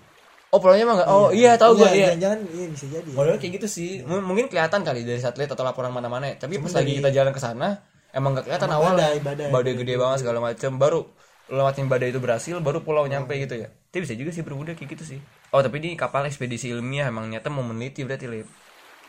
[0.53, 1.09] Oh pulaunya emang nggak?
[1.09, 2.13] Oh iya tahu gue iya.
[2.13, 4.05] jangan iya bisa jadi Modelnya kayak gitu sih.
[4.05, 6.29] M- mungkin kelihatan kali dari satelit atau laporan mana-mana.
[6.29, 6.45] ya.
[6.45, 7.81] Tapi pas lagi kita jalan ke sana
[8.13, 9.17] emang nggak kelihatan Emang awalnya.
[9.17, 9.73] badai, badai.
[9.81, 10.77] gede banget segala macam.
[10.77, 11.09] Baru
[11.49, 13.73] lewatin badai itu berhasil, baru pulau nyampe gitu ya.
[13.73, 15.19] Tapi bisa juga sih bermuda kayak gitu sih.
[15.57, 18.49] Oh tapi ini kapal ekspedisi ilmiah emang nyata mau meneliti berarti lip.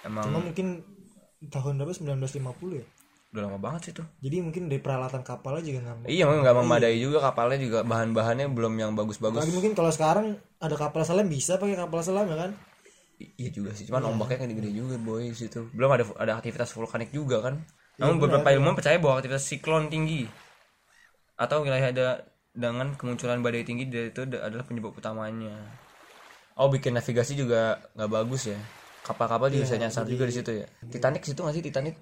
[0.07, 0.79] Emang cuma mungkin
[1.51, 1.93] tahun berapa?
[1.95, 2.85] 1950 ya?
[3.33, 4.05] Udah lama banget sih tuh.
[4.21, 8.45] Jadi mungkin dari peralatan kapalnya juga nggak iya memang nggak memadai juga kapalnya juga bahan-bahannya
[8.53, 9.41] belum yang bagus-bagus.
[9.41, 10.27] Lagi mungkin kalau sekarang
[10.61, 12.51] ada kapal selam bisa pakai kapal selam ya kan?
[13.23, 15.61] I- iya juga sih cuman ombaknya kan gede juga boy situ.
[15.77, 17.55] Belum ada ada aktivitas vulkanik juga kan?
[18.01, 20.25] Namun beberapa ilmuwan percaya bahwa aktivitas siklon tinggi
[21.37, 22.07] atau wilayah ada
[22.53, 25.53] dengan kemunculan badai tinggi dari itu da- adalah penyebab utamanya.
[26.57, 28.59] Oh bikin navigasi juga nggak bagus ya
[29.03, 30.65] kapal-kapal juga bisa nyasar juga di situ ya.
[30.87, 31.63] Titanic situ nggak sih?
[31.63, 31.95] Titanic?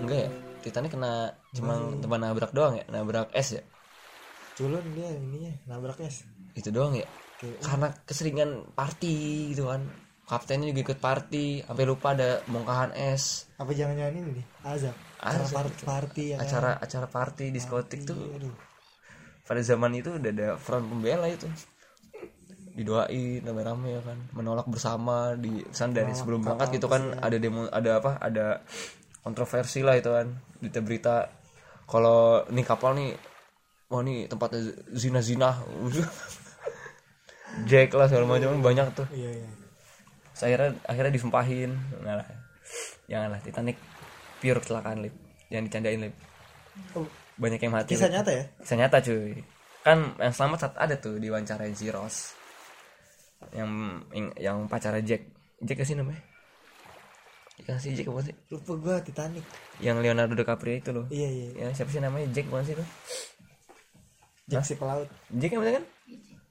[0.00, 0.30] Enggak ya?
[0.64, 1.12] Titanic kena
[1.52, 2.84] cuma cuma nabrak doang ya?
[2.88, 3.62] Nabrak es ya?
[4.56, 6.24] Culun dia ininya nabrak es
[6.56, 7.06] itu doang ya?
[7.62, 9.86] Karena keseringan party gitu kan
[10.28, 14.46] kaptennya juga ikut party sampai lupa ada bongkahan es apa jangan-jangan ini nih?
[14.62, 16.42] Azab acara Azab, par- party ya kan?
[16.46, 18.14] acara acara party diskotik tuh.
[18.14, 18.54] aduh.
[19.48, 21.48] Pada zaman itu udah ada front pembela itu.
[22.76, 24.18] Didoain rame-rame ya kan.
[24.36, 27.18] Menolak bersama di san dari sebelum berangkat gitu kan.
[27.18, 28.20] ada demo ada apa?
[28.22, 28.62] Ada
[29.24, 30.28] kontroversi lah itu kan.
[30.62, 31.16] Berita-berita
[31.88, 33.16] kalau nih kapal nih
[33.88, 34.60] wah nih tempatnya
[34.92, 35.56] zina zina
[37.68, 39.08] Jack lah segala macam banyak tuh.
[39.10, 39.48] Iya iya
[40.38, 41.74] Terus akhirnya akhirnya disumpahin
[42.06, 42.28] nah lah
[43.10, 43.74] janganlah Titanic
[44.38, 45.14] pure kecelakaan lip.
[45.50, 46.14] Jangan dicandain lip.
[46.94, 47.02] Oh,
[47.34, 48.14] banyak yang mati kisah Lip.
[48.22, 48.44] nyata ya?
[48.62, 49.34] Kisah nyata cuy.
[49.82, 52.38] Kan yang selamat saat ada tuh diwawancarain si Ross.
[53.50, 53.70] Yang
[54.14, 55.26] yang, yang pacarnya Jack.
[55.66, 56.22] Jack sih namanya?
[57.66, 58.34] Yang si Jack apa sih?
[58.54, 59.42] Lupa gua Titanic.
[59.82, 61.06] Yang Leonardo DiCaprio itu loh.
[61.10, 62.30] Iya iya yang siapa sih namanya?
[62.30, 62.88] Jack bukan sih tuh
[64.46, 65.10] Jack si pelaut.
[65.34, 65.84] Jack yang bener kan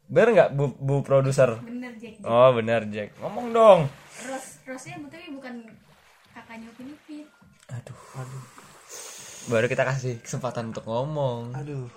[0.07, 1.59] bener nggak bu, bu produser?
[1.63, 2.23] Bener Jack.
[2.23, 3.15] Oh bener Jack.
[3.19, 3.79] Ngomong dong.
[4.27, 5.67] Ros Rosnya tapi bukan
[6.33, 7.25] kakaknya Upin Ipin.
[7.71, 7.99] Aduh.
[8.19, 8.43] Aduh.
[9.47, 11.55] Baru kita kasih kesempatan untuk ngomong.
[11.55, 11.87] Aduh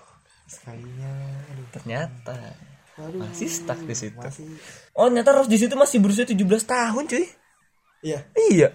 [0.51, 1.13] sekalinya
[1.55, 1.67] aduh.
[1.71, 2.37] Ternyata
[2.99, 4.19] aduh masih stuck di situ.
[4.19, 4.51] masih.
[4.99, 7.25] Oh ternyata Ross di situ masih berusia 17 tahun cuy.
[8.03, 8.21] Iya.
[8.51, 8.69] Iya.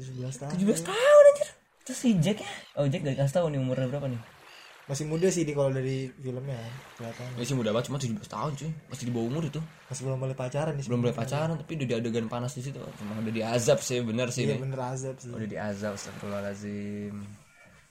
[0.00, 0.52] 17 tahun.
[0.56, 1.48] 17 tahun anjir.
[1.82, 4.22] Terus si Jack ya Oh Jack gak dikasih tau nih umurnya berapa nih
[4.92, 6.60] masih muda sih di kalau dari filmnya
[7.00, 7.24] kelihatan.
[7.40, 8.70] Dia sih muda banget cuma 17 tahun cuy.
[8.92, 9.60] Masih di bawah umur itu.
[9.88, 12.76] Masih belum boleh pacaran di Belum boleh pacaran tapi udah di adegan panas di situ.
[12.76, 15.32] Cuma udah diazab sih bener sih iya nih bener azab sih.
[15.32, 17.14] Udah diazab astagfirullahaladzim.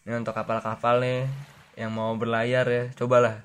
[0.06, 1.26] Ini untuk kapal-kapal nih
[1.74, 2.84] Yang mau berlayar ya.
[2.94, 3.42] Cobalah.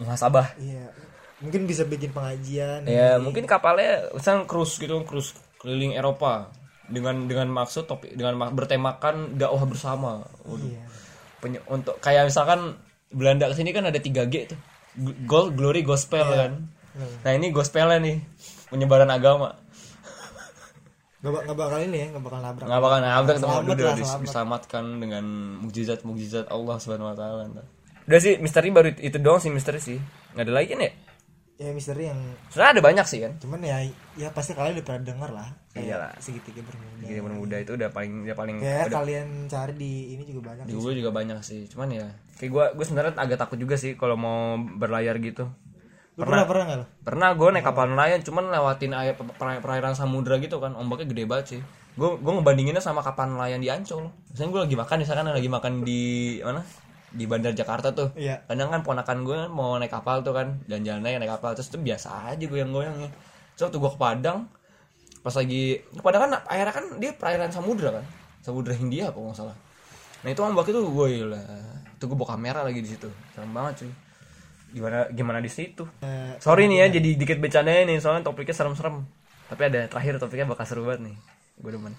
[0.00, 0.56] Muhasabah.
[0.56, 0.88] Iya.
[1.44, 2.88] Mungkin bisa bikin pengajian.
[2.88, 6.48] Ya mungkin kapalnya Misalnya cruise gitu Cruise keliling Eropa.
[6.88, 10.24] Dengan dengan maksud topik dengan mak- bertemakan dakwah bersama.
[10.48, 10.64] Waduh.
[10.64, 10.88] iya
[11.40, 12.76] Penye- untuk kayak misalkan
[13.08, 14.58] Belanda ke sini kan ada 3G tuh
[15.24, 16.52] Gold, Glory, Gospel kan
[16.90, 17.06] Hmm.
[17.22, 18.18] Nah ini gospelnya nih
[18.66, 19.54] Penyebaran agama
[21.20, 23.94] nggak, bak- nggak bakal ini ya nggak bakal nabrak nggak bakal nabrak Selamat udah lah,
[23.94, 24.24] dis- selamat.
[24.24, 25.24] diselamatkan dengan
[25.60, 27.44] mukjizat-mukjizat Allah Subhanahu wa taala.
[28.02, 30.00] Udah sih misteri baru itu, itu doang sih misteri sih.
[30.32, 30.92] Nggak ada lagi kan ya?
[31.60, 32.16] Ya misteri yang
[32.48, 33.32] Sebenarnya ada banyak sih kan.
[33.36, 33.84] cuman ya
[34.16, 36.16] ya pasti kalian udah pernah dengar lah Iyalah.
[36.16, 40.22] segitiga bermuda Gini bermuda itu udah paling udah paling kayak udah, kalian cari di ini
[40.24, 41.68] juga banyak di gue juga banyak sih.
[41.68, 42.08] Cuman ya
[42.40, 45.52] kayak gue gue sebenarnya agak takut juga sih kalau mau berlayar gitu.
[46.16, 49.92] Lu pernah pernah nggak lo Pernah gue naik kapal nelayan cuman lewatin air per- perairan
[49.92, 51.60] samudra gitu kan ombaknya gede banget sih.
[51.94, 54.08] Gue gue ngebandinginnya sama kapal nelayan di Ancol.
[54.32, 56.00] Misalnya gue lagi makan misalkan lagi makan di
[56.40, 56.64] mana?
[57.10, 58.14] Di Bandar Jakarta tuh.
[58.14, 61.68] iya Kadang kan ponakan gue mau naik kapal tuh kan jalan-jalan aja naik kapal terus
[61.68, 63.10] tuh biasa aja goyang-goyangnya.
[63.58, 64.38] Terus waktu gue ke Padang
[65.20, 68.04] pas lagi ke Padang kan airnya kan dia perairan samudra kan.
[68.40, 69.56] Samudra Hindia kok nggak salah.
[70.22, 71.42] Nah itu ombak itu gue lah.
[71.98, 73.10] Itu gue bawa kamera lagi di situ.
[73.34, 73.92] Serem banget cuy.
[74.70, 75.82] Gimana gimana di situ?
[76.06, 79.02] Eh, Sorry nih ya jadi dikit bercandanya nih soalnya topiknya serem-serem.
[79.50, 81.16] Tapi ada terakhir topiknya bakal seru banget nih.
[81.58, 81.94] Gue demen.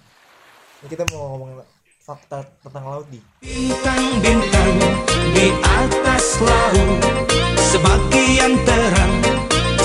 [0.81, 1.61] kita mau ngomongin
[2.01, 4.73] fakta tentang laut di Bintang-bintang
[5.37, 6.89] di atas laut
[7.61, 9.13] Sebagian terang,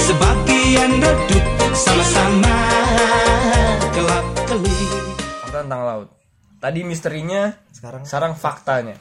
[0.01, 1.45] sebagian redup
[1.77, 2.57] Sama-sama
[3.93, 5.05] gelap-gelip
[5.45, 6.09] Fakta tentang laut.
[6.57, 8.97] Tadi misterinya sekarang Sekarang faktanya.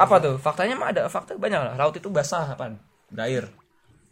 [0.00, 0.34] Apa tuh?
[0.40, 1.74] Faktanya mah ada fakta banyak lah.
[1.76, 2.80] Laut itu basah apaan?
[3.12, 3.52] Berair.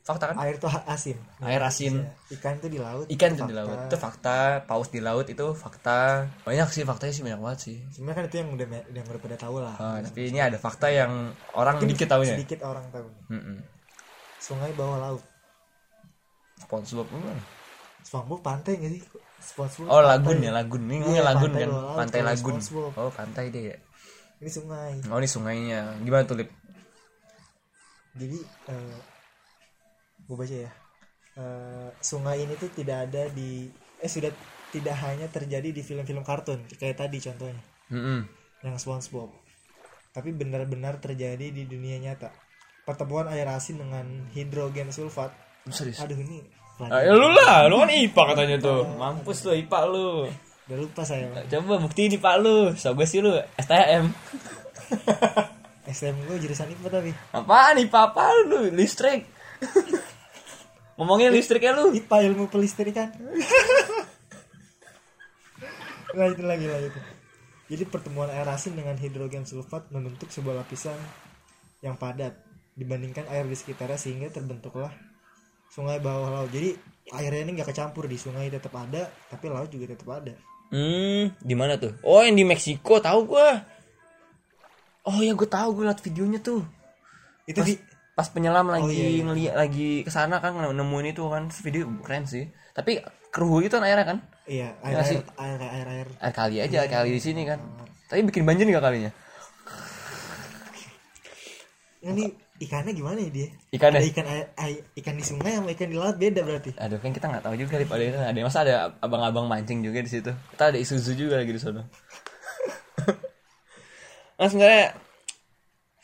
[0.05, 0.37] Fakta kan?
[0.39, 2.05] air tuh asin Air asin.
[2.31, 3.89] ikan tuh di laut Ikan itu di laut.
[3.89, 4.61] Itu fakta.
[4.63, 6.29] Paus di laut itu fakta.
[6.45, 7.77] Banyak sih faktanya sih banyak banget sih.
[7.89, 10.93] sebenarnya kan itu yang udah yang udah pada tahu lah Ah, tapi ini ada fakta
[10.93, 12.37] yang orang dikit tahunya.
[12.37, 13.57] sedikit orang tahu Mm-mm.
[14.39, 15.25] sungai bawah laut
[16.61, 17.41] SpongeBob gimana?
[18.03, 19.03] SpongeBob pantai nggak sih
[19.41, 20.11] SpongeBob Oh pantai.
[20.11, 20.83] lagun ya lagun.
[20.85, 21.71] Ini Iya, lagun pantai kan.
[21.73, 22.55] laut, Pantai lagun.
[22.61, 22.93] SpongeBob.
[22.95, 23.77] Oh pantai deh ya.
[24.37, 25.81] ini sungai Oh ini sungainya.
[25.99, 26.53] Gimana tuh Lip?
[28.15, 28.37] jadi
[28.69, 28.97] eh
[30.25, 30.73] gue baca ya
[31.35, 33.67] Eh, sungai ini tuh tidak ada di
[33.99, 34.31] eh sudah
[34.71, 37.59] tidak hanya terjadi di film-film kartun kayak tadi contohnya
[37.91, 38.23] Mm-mm.
[38.63, 39.35] yang SpongeBob
[40.15, 42.31] tapi benar-benar terjadi di dunia nyata
[42.87, 45.35] pertemuan air asin dengan hidrogen sulfat
[45.67, 45.99] Serius.
[45.99, 46.39] aduh ini
[46.75, 48.83] Ah, ya lu lah, lu kan IPA katanya tuh.
[48.95, 50.27] Mampus lu IPA lu.
[50.67, 51.47] udah lupa saya Bang.
[51.47, 52.59] Coba buktiin IPA lu.
[52.75, 54.11] So gue sih lu STM.
[55.87, 58.71] SM gue jurusan IPA tapi Apaan IPA apa lu?
[58.71, 59.23] Listrik.
[60.95, 61.91] Ngomongin listriknya lu.
[61.91, 63.11] IPA ilmu pelistrikan
[66.15, 66.95] lanjut lagi lanjut
[67.67, 70.95] jadi pertemuan air asin dengan hidrogen sulfat membentuk sebuah lapisan
[71.83, 72.39] yang padat
[72.79, 74.95] dibandingkan air di sekitarnya sehingga terbentuklah
[75.75, 76.79] sungai bawah laut jadi
[77.19, 80.35] airnya ini nggak kecampur di sungai tetap ada tapi laut juga tetap ada
[80.75, 81.95] Hmm, di mana tuh?
[82.03, 83.63] Oh, yang di Meksiko, tahu gua.
[85.07, 86.67] Oh ya, gue tahu gue liat videonya tuh.
[87.47, 87.79] itu Pas, di
[88.15, 89.23] pas penyelam lagi Oh, iya, iya.
[89.27, 92.47] ngeliat lagi ke sana kan nemuin itu kan video keren sih.
[92.71, 94.19] Tapi keruh itu kan airnya kan?
[94.47, 95.19] iya air Ya air sih.
[95.35, 96.09] air air, air.
[96.23, 97.59] Air kali aja, air kali di sini kan.
[98.07, 99.11] Tapi bikin banjir nggak kalinya?
[102.05, 102.29] ini
[102.61, 103.97] ikannya gimana ya dia Ikannya?
[103.97, 107.17] ada ikan air, air- ikan di sungai sama ikan di laut beda berarti Aduh kan
[107.17, 110.29] kita nggak tahu juga pada itu ada masa ada abang-abang mancing juga di situ.
[110.53, 111.81] Kita ada Isuzu juga lagi di sana.
[114.37, 114.93] nah sebenarnya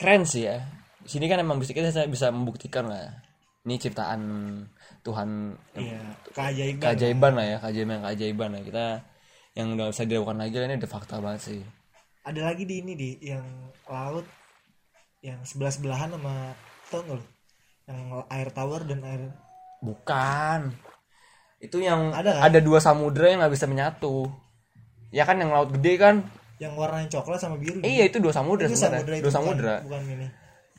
[0.00, 0.64] keren sih ya.
[1.10, 3.10] Sini kan emang bisa kita bisa membuktikan lah.
[3.60, 4.20] Ini ciptaan
[5.02, 8.84] Tuhan iya keajaiban keajaiban lah ya, keajaiban keajaiban lah kita
[9.52, 11.60] yang udah bisa dilakukan lagi lah ini udah fakta banget sih.
[12.20, 13.44] ada lagi di ini di yang
[13.84, 14.24] laut
[15.20, 16.52] yang sebelah sebelahan sama
[16.88, 17.20] tau nggak
[17.84, 19.22] yang air tawar dan air
[19.80, 20.76] Bukan.
[21.58, 22.64] Itu yang Ada ada, kan?
[22.64, 24.28] dua samudra yang nggak bisa menyatu.
[25.08, 26.16] Ya kan yang laut gede kan?
[26.60, 29.36] yang warnanya coklat sama biru Eh, iya itu dua samudra itu samudra itu Dua bukan-
[29.48, 29.74] samudra.
[29.80, 30.28] bukan, ini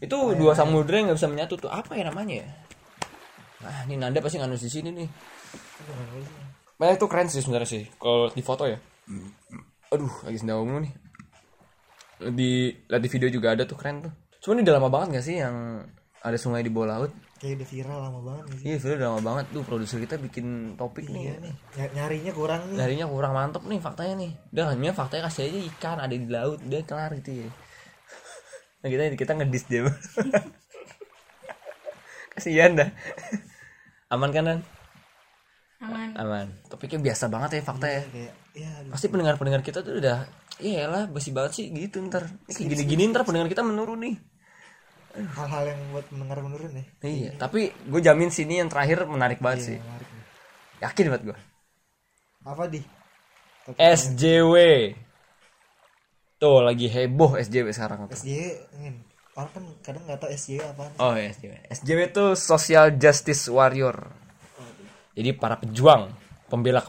[0.02, 1.70] Itu dua samudra yang nggak bisa menyatu tuh.
[1.70, 2.50] Apa ya namanya ya?
[3.62, 5.06] Nah, ini Nanda pasti nganus di sini nih.
[5.06, 6.26] Sih?
[6.82, 7.84] Banyak tuh keren sih sebenarnya sih.
[8.02, 8.82] Kalau di foto ya.
[9.94, 10.94] Aduh, lagi sendawa mulu nih.
[12.34, 12.52] Di
[12.90, 14.14] lihat di video juga ada tuh keren tuh.
[14.42, 15.86] Cuman ini udah lama banget gak sih yang
[16.22, 17.12] ada sungai di bawah laut?
[17.42, 20.46] kayak udah viral lama banget nih Iya, video udah lama banget tuh produser kita bikin
[20.78, 21.42] topik nih iya ya.
[21.42, 24.32] nih Ny- nyarinya kurang nih Darinya kurang mantep nih faktanya nih.
[24.54, 27.50] Udah hanya faktanya kasih aja ikan ada di laut, udah kelar gitu ya.
[28.82, 29.82] Nah kita kita ngedis dia.
[32.34, 32.90] Kasihan dah.
[34.10, 34.60] Aman kan dan?
[35.82, 36.48] aman Aman.
[36.70, 38.02] Topiknya biasa banget ya fakta ya.
[38.06, 38.92] kayak ya aduh.
[38.94, 40.26] Pasti pendengar-pendengar kita tuh udah
[40.62, 42.30] Iya lah, basi banget sih gitu ntar.
[42.46, 44.16] Ini Kayak gini-gini ntar pendengar kita menurun nih.
[45.12, 49.76] hal-hal yang buat mendengar menurun ya Iya, tapi gue jamin sini yang terakhir menarik banget
[49.76, 49.78] sih.
[49.82, 50.08] menarik.
[50.80, 51.38] Yakin banget gue.
[52.42, 52.80] apa di
[53.76, 54.56] SJW.
[56.42, 58.18] Tuh lagi heboh SJW sekarang tuh.
[58.18, 58.50] SJW
[59.38, 61.54] orang kan kadang nggak tahu SJW apaan Oh ya SJW.
[61.70, 64.10] SJW itu Social Justice Warrior.
[65.14, 66.10] Jadi para pejuang,
[66.50, 66.82] pembela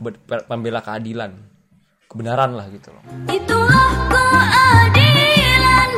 [0.49, 1.37] pembela keadilan,
[2.09, 3.05] kebenaran lah gitu loh.
[3.29, 5.91] Itulah keadilan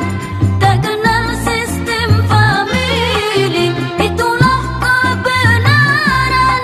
[0.59, 3.71] Tak kenal sistem famili
[4.03, 6.63] Itulah kebenaran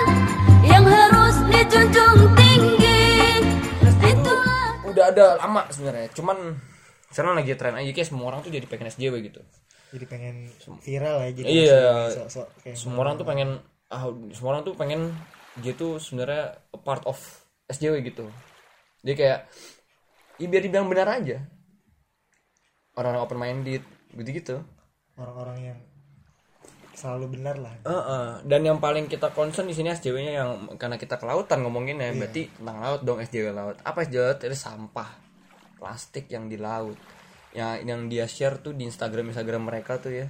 [0.67, 3.07] Yang harus dijunjung tinggi
[3.95, 6.37] Itulah Udah ada lama sebenarnya, cuman
[7.11, 9.41] sekarang lagi tren aja kayak semua orang tuh jadi pengen SJW gitu.
[9.91, 10.35] jadi pengen
[10.79, 11.83] viral ya jadi Iya.
[12.63, 13.59] kayak Semua orang tuh pengen
[13.91, 15.11] ah, semua orang tuh pengen
[15.59, 17.19] dia tuh sebenarnya part of
[17.67, 18.31] SJW gitu.
[19.03, 19.39] Jadi kayak
[20.39, 21.43] ya biar dibilang benar aja.
[22.95, 24.63] Orang-orang open minded gitu-gitu.
[25.15, 25.79] orang-orang yang
[26.91, 28.25] selalu benar lah Heeh.
[28.47, 32.47] Dan yang paling kita concern di sini SJW-nya yang karena kita kelautan ngomongin ya, berarti
[32.51, 33.75] tentang laut dong SJW laut.
[33.83, 34.39] Apa SJW laut?
[34.39, 35.09] Itu sampah
[35.81, 36.95] plastik yang di laut.
[37.57, 40.29] Ya yang dia share tuh di Instagram Instagram mereka tuh ya.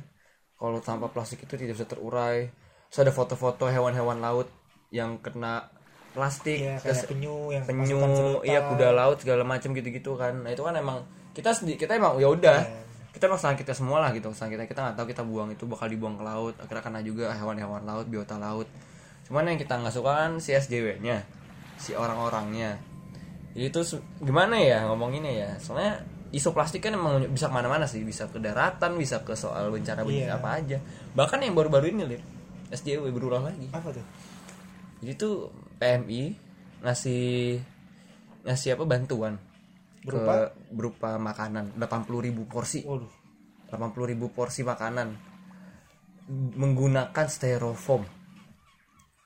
[0.55, 2.47] Kalau sampah plastik itu tidak bisa terurai.
[2.87, 4.47] Terus ada foto-foto hewan-hewan laut
[4.91, 5.67] yang kena
[6.11, 10.43] plastik, terus kayak penyu yang penyu, iya kuda laut segala macam gitu-gitu kan.
[10.43, 12.83] Nah itu kan emang kita sendiri kita emang ya udah Iya.
[13.15, 15.87] kita emang kita semua lah gitu kesalahan kita kita nggak tahu kita buang itu bakal
[15.87, 18.67] dibuang ke laut akhirnya kena juga hewan-hewan laut biota laut
[19.27, 21.23] cuman yang kita nggak suka kan si SJW-nya
[21.79, 22.75] si orang-orangnya
[23.55, 23.79] itu
[24.23, 25.49] gimana ya ngomonginnya ya?
[25.59, 28.03] Soalnya isu plastik kan emang bisa ke mana-mana sih.
[28.07, 30.39] Bisa ke daratan bisa ke soal bencana bencana Iya.
[30.39, 30.77] apa aja.
[31.15, 32.23] Bahkan yang baru-baru ini lihat
[32.71, 33.67] SJW berulang lagi.
[33.75, 34.05] Apa tuh?
[35.03, 36.23] Jadi tuh PMI
[36.81, 37.59] ngasih
[38.47, 39.35] ngasih apa bantuan
[40.01, 40.49] Berupa?
[40.49, 41.75] ke berupa makanan.
[41.77, 42.81] 80.000 ribu porsi.
[42.87, 43.11] Waduh.
[43.69, 45.15] 80.000 ribu porsi makanan
[46.31, 48.03] menggunakan styrofoam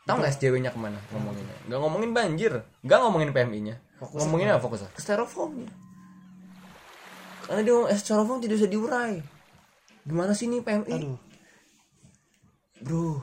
[0.05, 1.57] tahu nggak SJW nya ke mana ngomonginnya?
[1.67, 2.53] Nggak ngomongin banjir
[2.85, 4.89] nggak ngomongin PMI nya Fokusnya ngomongin apa fokusnya.
[4.93, 5.53] Ke styrofoam
[7.45, 9.15] karena dia ngomong, eh, styrofoam tidak bisa diurai.
[10.05, 11.17] Gimana sih ini PMI aduh.
[12.81, 13.21] Bro.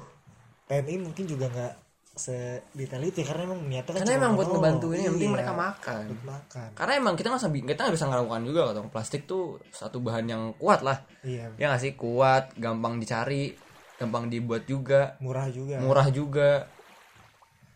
[0.70, 1.74] PMI mungkin juga nggak
[2.12, 5.36] sedetail itu ya, karena emang niatnya kan karena emang buat ngebantu ini yang penting Iya,
[5.40, 6.04] mereka makan.
[6.28, 6.68] Makan.
[6.76, 10.26] Karena emang kita nggak bisa kita nggak bisa ngelakukan juga katong plastik tuh satu bahan
[10.28, 10.98] yang kuat lah.
[11.24, 11.56] Iya.
[11.56, 11.92] Ya nggak sih?
[11.96, 13.56] Kuat gampang dicari
[14.02, 15.14] gampang dibuat juga.
[15.22, 15.78] Murah juga.
[15.78, 16.66] Murah juga.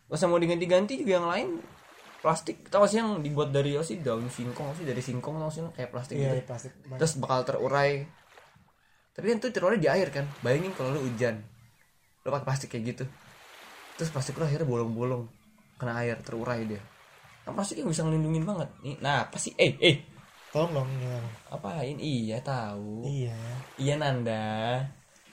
[0.07, 1.47] Gak usah mau diganti-ganti juga yang lain
[2.19, 2.67] plastik.
[2.67, 5.89] Tau sih yang dibuat dari apa sih daun singkong sih dari singkong tau sih kayak
[5.95, 6.51] plastik iya gitu.
[6.51, 6.73] plastik.
[6.83, 6.99] Banyak.
[6.99, 8.03] terus bakal terurai.
[9.15, 10.27] Tapi kan itu terurai di air kan.
[10.43, 11.39] Bayangin kalau lu hujan
[12.23, 13.03] lu pakai plastik kayak gitu.
[13.95, 15.31] Terus plastik lu akhirnya bolong-bolong
[15.79, 16.83] kena air terurai dia.
[17.47, 18.69] Kan plastik yang bisa ngelindungin banget.
[18.83, 19.55] Nih nah apa sih?
[19.55, 20.03] Eh eh.
[20.51, 20.91] Tolong dong
[21.51, 21.99] apain?
[21.99, 23.03] Iya tahu.
[23.03, 23.35] Iya.
[23.75, 24.47] Iya Nanda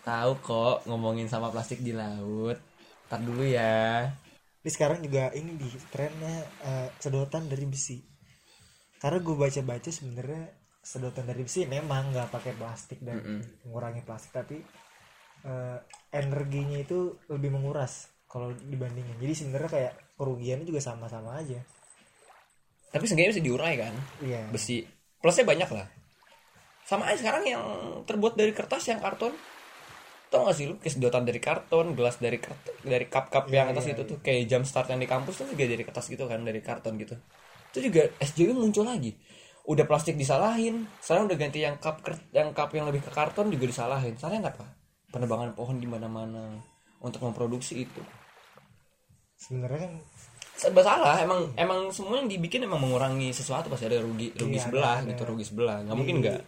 [0.05, 2.61] tahu kok ngomongin sama plastik di laut
[3.05, 4.05] Ntar dulu ya
[4.61, 8.01] Ini sekarang juga ini di trennya eh, sedotan dari besi.
[8.97, 10.45] Karena gue baca-baca sebenarnya
[10.81, 13.21] sedotan dari besi memang nggak pakai plastik dan
[13.61, 14.57] mengurangi plastik, tapi
[15.45, 15.79] eh,
[16.11, 19.21] energinya itu lebih menguras kalau dibandingin.
[19.21, 21.61] Jadi sebenarnya kayak kerugiannya juga sama-sama aja.
[22.88, 24.47] tapi seenggaknya bisa diurai kan Iya.
[24.49, 24.87] besi
[25.19, 25.83] plusnya banyak lah
[26.87, 27.62] sama aja sekarang yang
[28.07, 29.35] terbuat dari kertas yang karton
[30.35, 33.87] tau gak sih lu kayak sedotan dari karton gelas dari karton dari cup-cup yang atas
[33.87, 36.59] itu tuh kayak jam start yang di kampus tuh juga dari kertas gitu kan dari
[36.59, 37.14] karton gitu.
[37.70, 39.14] Itu juga SJW muncul lagi.
[39.64, 43.64] Udah plastik disalahin sekarang udah ganti yang cup yang cup yang lebih ke karton juga
[43.64, 44.18] disalahin.
[44.18, 44.66] Salahnya apa
[45.09, 46.59] penebangan pohon di mana-mana
[46.99, 48.03] untuk memproduksi itu.
[49.37, 49.92] Sebenarnya kan
[50.55, 54.70] serba salah emang emang semua yang dibikin emang mengurangi sesuatu pasti ada rugi rugi Iya,
[54.70, 55.31] sebelah ada- gitu ada.
[55.35, 55.77] rugi sebelah.
[55.83, 56.38] Nggak mungkin nggak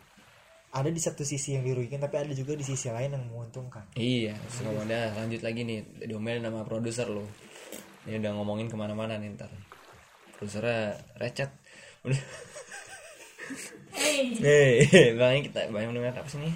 [0.76, 3.88] ada di satu sisi yang dirugikan, tapi ada juga di sisi lain yang menguntungkan.
[3.96, 7.24] iya semuanya lanjut lagi nih diomelin sama produser lo
[8.04, 9.48] ini udah ngomongin ke mana-mana nih ntar
[10.36, 11.48] produsernya recet
[12.04, 12.20] udah
[13.96, 14.84] Hey,
[15.16, 16.52] bang kita banyak mendengar apa sih nih?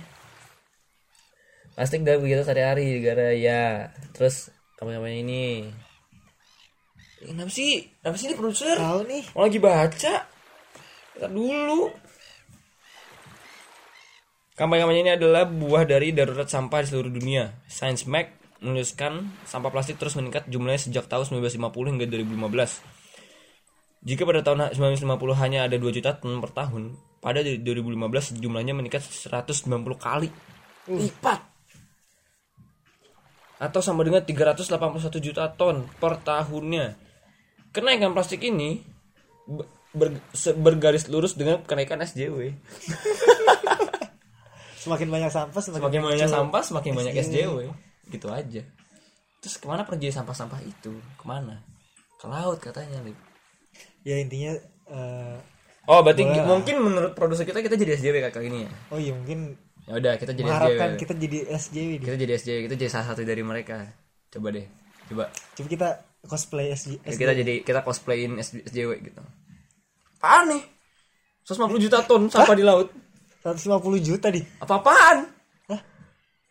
[1.72, 3.88] Plastik udah begitu sehari-hari gara ya.
[4.12, 5.44] Terus kamu-kamu ini.
[7.22, 7.88] Eh, Kenapa sih?
[8.02, 8.76] Kenapa sih ini produser?
[8.76, 10.14] Tahu nih, Mau lagi baca.
[11.14, 11.88] Kita dulu.
[14.61, 17.64] Kampanye-kampanye ini adalah buah dari darurat sampah di seluruh dunia.
[17.64, 18.29] Science Mag
[18.61, 24.05] menuliskan sampah plastik terus meningkat jumlahnya sejak tahun 1950 hingga 2015.
[24.05, 26.92] Jika pada tahun 1950 hanya ada 2 juta ton per tahun,
[27.25, 29.64] pada 2015 jumlahnya meningkat 190
[29.96, 30.29] kali
[30.92, 31.40] lipat.
[33.64, 37.01] Atau sama dengan 381 juta ton per tahunnya.
[37.73, 38.85] Kenaikan plastik ini
[39.49, 40.20] be- ber-
[40.61, 42.53] bergaris lurus dengan kenaikan SJW.
[44.81, 47.29] semakin banyak sampah semakin, Semakin banyak sampah, semakin banyak SJW.
[47.29, 47.59] SJW.
[48.09, 48.62] Gitu aja.
[49.38, 50.93] Terus ke mana pergi sampah-sampah itu?
[51.14, 51.61] Ke mana?
[52.16, 53.16] Ke laut katanya, Lip.
[54.03, 54.57] Ya intinya
[54.88, 55.37] eh,
[55.85, 56.45] Oh, berarti lah.
[56.45, 58.71] mungkin menurut produser kita kita jadi SJW kakak ini ya.
[58.88, 59.57] oh iya mungkin
[59.88, 61.01] Ya udah, kita jadi mengharapkan SJW.
[61.01, 61.90] kita jadi SJW.
[61.99, 63.90] Kita jadi SJW, kita jadi salah satu dari mereka.
[64.29, 64.66] Coba deh.
[65.09, 65.25] Coba.
[65.33, 65.88] Coba kita
[66.23, 69.19] cosplay SJ, Ya, kita jadi kita cosplayin SJW gitu.
[70.21, 70.62] Apaan nih?
[71.43, 72.93] 150 juta ton sampah di laut.
[73.40, 74.40] 150 juta di.
[74.61, 75.40] Apa-apaan?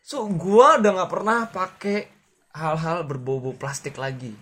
[0.10, 2.10] So, gua udah nggak pernah pakai
[2.58, 4.34] hal-hal berbau-bau plastik lagi.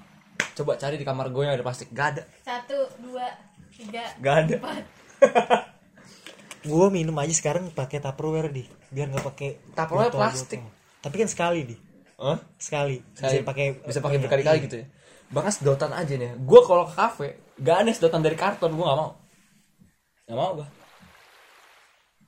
[0.55, 1.91] Coba cari di kamar gue yang ada plastik.
[1.91, 2.23] Gak ada.
[2.41, 3.27] satu, dua,
[3.69, 4.55] tiga, Gak ada.
[4.57, 4.83] empat.
[6.67, 10.59] Gue minum aja sekarang pakai Tupperware di, biar nggak pakai Tupperware plastik.
[10.99, 11.75] Tapi kan sekali di,
[12.17, 12.41] Hah?
[12.57, 12.97] sekali.
[13.13, 14.65] Bisa pakai bisa pakai berkali-kali iya.
[14.65, 14.85] gitu ya.
[15.31, 16.35] Bahkan sedotan aja nih.
[16.41, 17.27] Gua kalau ke kafe,
[17.61, 19.11] gak ada sedotan dari karton, gua gak mau.
[20.25, 20.67] Gak mau gua.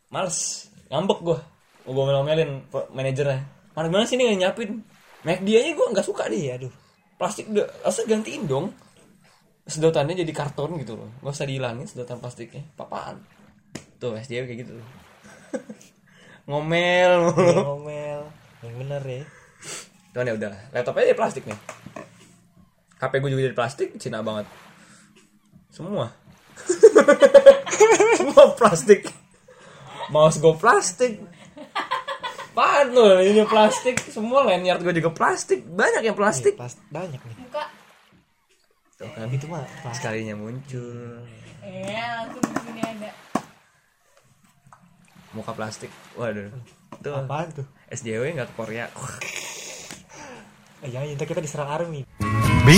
[0.10, 1.38] Males, ngambek gua.
[1.86, 3.40] Gua ngomel-ngomelin pe- manajernya.
[3.78, 4.72] Mana gimana sih ini gak nyiapin?
[5.26, 6.24] McD aja gua gak suka.
[6.30, 6.74] Iya, aduh.
[7.20, 8.74] Plastik udah, harusnya gantiin dong.
[9.70, 11.10] Sedotannya jadi karton gitu loh.
[11.22, 12.66] Gak usah dihilangin sedotan plastiknya.
[12.74, 13.22] Papaan.
[14.02, 14.88] Tuh, SDW kayak gitu tuh.
[16.50, 17.46] Ngomel mulu.
[17.46, 18.22] Iya, ngomel.
[18.66, 19.24] Yang bener ya.
[20.10, 21.60] Cuman ya udah, laptopnya dari plastik nih.
[22.98, 24.50] HP gue juga dari plastik, Cina banget.
[25.70, 26.10] Semua.
[28.20, 29.06] Semua plastik.
[30.10, 31.22] Mouse gue plastik.
[32.50, 34.04] Apaan loh, ini plastik.
[34.12, 35.64] Semua lanyard gue juga plastik.
[35.64, 36.60] Banyak yang plastik.
[36.60, 37.36] Pas banyak nih.
[37.40, 37.64] Muka.
[39.00, 39.96] Tuh kan, Itu mah plastik.
[40.04, 41.24] sekalinya muncul.
[41.64, 43.10] Eh, langsung di sini ada.
[45.32, 45.88] Muka plastik.
[46.20, 46.52] Waduh.
[47.00, 47.66] Tuh, Apaan tuh?
[47.94, 48.86] SJW nggak ke Korea.
[50.84, 52.04] Eh, jangan kita diserang army.
[52.68, 52.70] B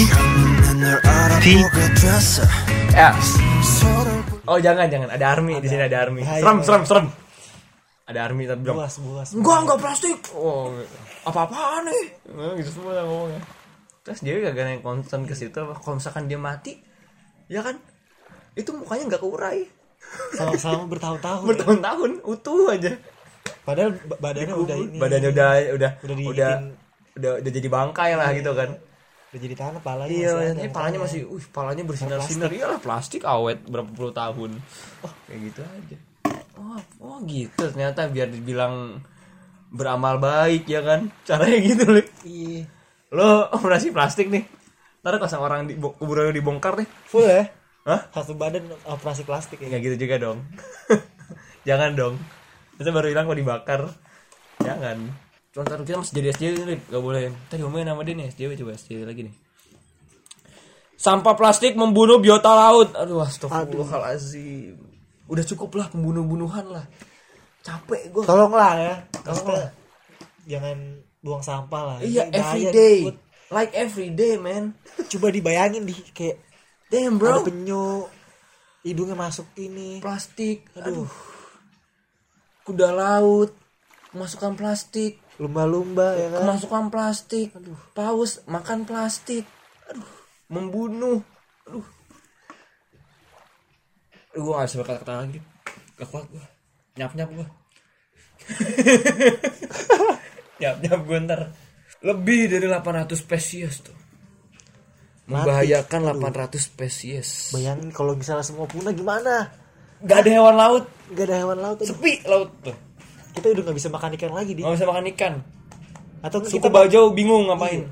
[1.42, 1.46] T
[2.92, 3.10] Ya.
[4.46, 6.22] Oh jangan jangan ada army di sini ada army.
[6.22, 7.06] Serem serem serem.
[8.12, 9.30] Ada army tapi bilang, Buas, buas.
[9.32, 10.20] Enggak, enggak plastik.
[10.34, 10.68] Oh,
[11.24, 12.06] apa-apaan nih?
[12.30, 13.42] Nah, gitu semua lah ngomongnya.
[14.02, 15.78] Terus dia gak ada yang concern ke situ apa?
[15.78, 16.76] Kalau misalkan dia mati,
[17.48, 17.80] ya kan?
[18.52, 19.64] Itu mukanya nggak keurai.
[20.34, 21.42] Sama-sama bertahun-tahun.
[21.42, 21.48] ya.
[21.48, 22.92] Bertahun-tahun utuh aja.
[23.62, 24.98] Padahal ba- badannya udah ini.
[24.98, 26.74] Badannya udah udah Udah udah dibikin-
[27.14, 28.70] udah, udah, jadi bangkai lah gitu kan.
[29.32, 32.50] udah jadi tanah palanya Iya, masih ada ini palanya masih, uh, palanya bersinar-sinar.
[32.52, 34.60] Iyalah plastik awet berapa puluh tahun.
[35.00, 35.98] Oh, kayak gitu aja.
[36.72, 37.68] Oh, oh gitu.
[37.68, 39.04] Ternyata biar dibilang
[39.72, 41.12] beramal baik ya kan?
[41.28, 42.64] Caranya gitu loh iya.
[43.12, 44.48] Lo operasi plastik nih.
[45.04, 46.88] Ntar pas orang di kuburannya dibongkar nih.
[47.12, 47.44] Full ya?
[47.82, 48.14] Hah?
[48.14, 49.68] satu badan operasi plastik ya?
[49.68, 50.46] Nggak gitu juga dong.
[51.68, 52.16] Jangan dong.
[52.80, 53.82] Itu baru hilang kalau dibakar.
[54.64, 54.98] Jangan.
[55.52, 57.22] Contoh kita masih jadi SJW nih gak boleh.
[57.52, 59.36] Tadi ngomongin nama dia nih SJW coba SJW lagi nih.
[60.96, 62.94] Sampah plastik membunuh biota laut.
[62.96, 64.91] Aduh astagfirullahaladzim
[65.32, 66.86] udah cukup lah pembunuh-bunuhan lah.
[67.64, 69.72] Capek gue tolonglah ya tolonglah.
[70.44, 70.78] jangan
[71.24, 71.98] buang sampah lah.
[72.04, 73.22] Iya Ini bahaya every day buat-
[73.56, 74.76] like every day man.
[75.08, 76.42] Coba dibayangin di kayak
[76.92, 78.12] damn ada bro penyu
[78.84, 80.04] hidungnya masuk ini.
[80.04, 80.68] Plastik.
[80.76, 81.08] Aduh.
[82.68, 83.56] Kuda laut
[84.12, 85.22] masukkan plastik.
[85.40, 86.44] Lumba-lumba ya kan?
[86.44, 87.48] Kemasukan plastik.
[87.56, 87.80] Aduh.
[87.96, 89.48] Paus makan plastik.
[89.88, 90.10] Aduh.
[90.52, 91.24] Membunuh.
[91.70, 92.01] Aduh aduh
[94.36, 95.40] gue gak bisa berkata-kata lagi.
[96.00, 96.46] Gak kuat gue
[97.00, 97.48] nyap nyap gue
[100.62, 101.42] nyap nyap gue ntar.
[102.02, 103.98] Lebih dari 800 spesies tuh.
[105.30, 107.54] Membahayakan 800 spesies.
[107.54, 109.54] Bayangin kalau misalnya semua punah gimana?
[110.02, 110.84] Gak ada hewan laut.
[111.14, 111.94] Gak ada hewan laut aduh.
[111.94, 112.74] sepi laut tuh.
[113.38, 114.66] Kita udah gak bisa makan ikan lagi di.
[114.66, 115.34] Nggak bisa makan ikan.
[116.26, 117.86] Atau suku kita bajau bingung ngapain?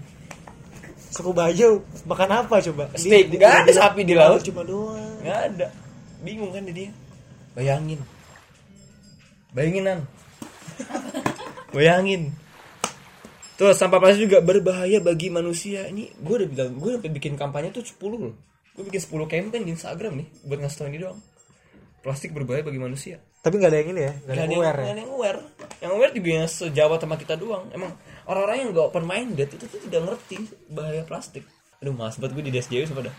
[1.13, 2.89] Suku bajau makan apa coba?
[2.97, 3.37] Steak.
[3.37, 4.41] Nggak ada sapi di laut.
[4.41, 5.21] cuma doang.
[5.21, 5.67] Nggak ada
[6.23, 6.91] bingung kan dia.
[7.55, 7.99] Bayangin.
[9.51, 10.05] Bayanginan.
[11.75, 12.31] Bayangin.
[13.59, 15.83] Terus sampah plastik juga berbahaya bagi manusia.
[15.91, 18.35] Ini gue udah bilang gue udah bikin kampanye tuh 10 loh.
[18.71, 21.19] Gue bikin 10 campaign di Instagram nih buat ngasih tau ini doang.
[21.99, 23.19] Plastik berbahaya bagi manusia.
[23.43, 24.93] Tapi nggak ada yang ini ya nggak ada Gak yang ada yang, aware nggak ya
[24.95, 25.39] ada yang aware.
[25.79, 27.63] Yang aware juga yang sejawa sama kita doang.
[27.75, 27.91] Emang
[28.27, 30.35] orang-orang yang gak open minded itu tuh tidak ngerti
[30.71, 31.43] bahaya plastik.
[31.83, 33.15] Aduh mas buat gue di DSJW sumpah dah.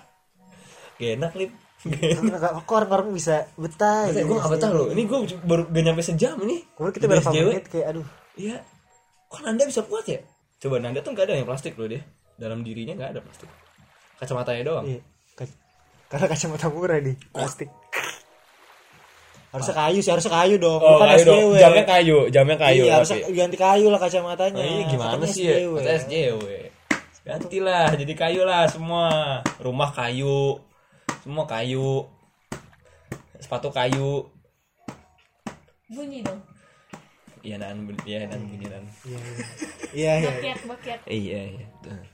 [1.00, 4.92] Gak enak lip kok orang-orang bisa betah gue gak betah loh.
[4.92, 6.60] Ini gue baru gak nyampe sejam ini.
[6.76, 8.06] Kemudian kita berapa menit kayak aduh.
[8.36, 8.60] Iya.
[9.32, 10.20] Kok Nanda bisa kuat ya?
[10.60, 12.04] Coba Nanda tuh gak ada yang plastik loh dia.
[12.36, 13.48] Dalam dirinya gak ada plastik.
[14.20, 14.84] Kacamatanya doang.
[14.84, 15.00] Iya.
[15.32, 15.58] Ka-
[16.12, 17.70] karena kacamata murah di plastik.
[19.50, 20.78] Harusnya kayu sih harusnya kayu dong.
[20.78, 21.40] Oh bukan kayu dong.
[21.42, 21.54] SJW.
[21.58, 24.62] jamnya kayu jamnya kayu iya harusnya ganti kayu lah kacamatanya.
[24.62, 25.54] Oh, iya gimana Katanya sih ya?
[25.58, 25.74] SJW.
[25.82, 26.44] SJW.
[27.26, 29.06] Gantilah jadi kayu lah semua.
[29.58, 30.69] Rumah kayu.
[31.20, 32.06] Semua kayu.
[33.36, 34.28] Sepatu kayu.
[35.90, 36.38] Bunyi dong.
[37.40, 38.84] Iya nan bun- iya nan bunyi nan.
[39.02, 39.18] iya
[39.96, 41.00] iya iya iya Bakiak.
[41.08, 41.66] Iya iya.
[41.80, 42.04] Tuh.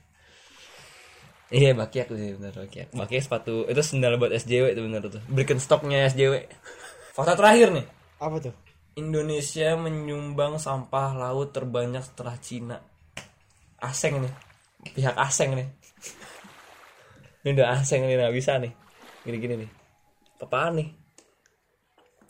[1.47, 2.89] Iya bakiak sih bener bakiak.
[2.91, 5.23] Bakiak sepatu itu sendal buat SJW itu bener tuh.
[5.27, 6.47] Birkenstocknya SJW.
[7.15, 7.87] Fakta terakhir nih.
[8.17, 8.55] apa tuh
[8.97, 12.77] Indonesia menyumbang sampah laut terbanyak setelah Cina.
[13.77, 14.33] Aseng nih.
[14.97, 15.69] Pihak aseng nih.
[17.45, 18.73] Ini udah aseng nih, nggak bisa nih.
[19.27, 19.71] Gini-gini nih.
[20.39, 20.95] Apaan nih?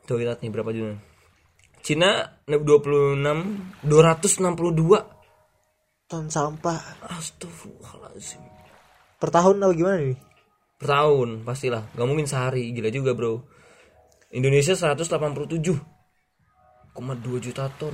[0.09, 0.97] Tuh lihat nih berapa jumlah.
[1.85, 3.21] Cina 26
[3.85, 7.05] 262 ton sampah.
[7.05, 8.41] Astagfirullahaladzim.
[9.21, 10.17] Per tahun atau gimana nih?
[10.81, 11.85] Per tahun pastilah.
[11.93, 12.73] Gak mungkin sehari.
[12.73, 13.45] Gila juga bro.
[14.33, 15.53] Indonesia 187
[16.97, 17.93] 2 juta ton.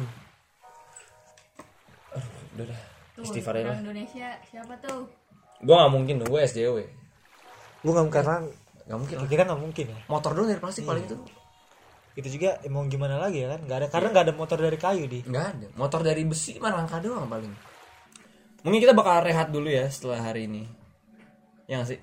[2.14, 2.80] Aduh udah dah.
[3.18, 5.10] Istighfar orang Indonesia siapa tuh?
[5.58, 7.02] Gue gak mungkin Gue SJW
[7.82, 8.46] gue nggak karena
[8.82, 9.14] Gak mungkin.
[9.18, 9.28] Lah.
[9.28, 9.98] kita nggak mungkin ya.
[10.06, 11.16] Motor doang dari plastik paling itu.
[12.12, 13.60] Itu juga emang gimana lagi ya kan?
[13.64, 15.20] Nggak ada karena nggak ada motor dari kayu di.
[15.24, 15.66] Gak ada.
[15.74, 17.52] Motor dari besi mah rangka doang paling.
[18.62, 20.62] Mungkin kita bakal rehat dulu ya Setelah hari ini.
[21.66, 22.00] Yang sih?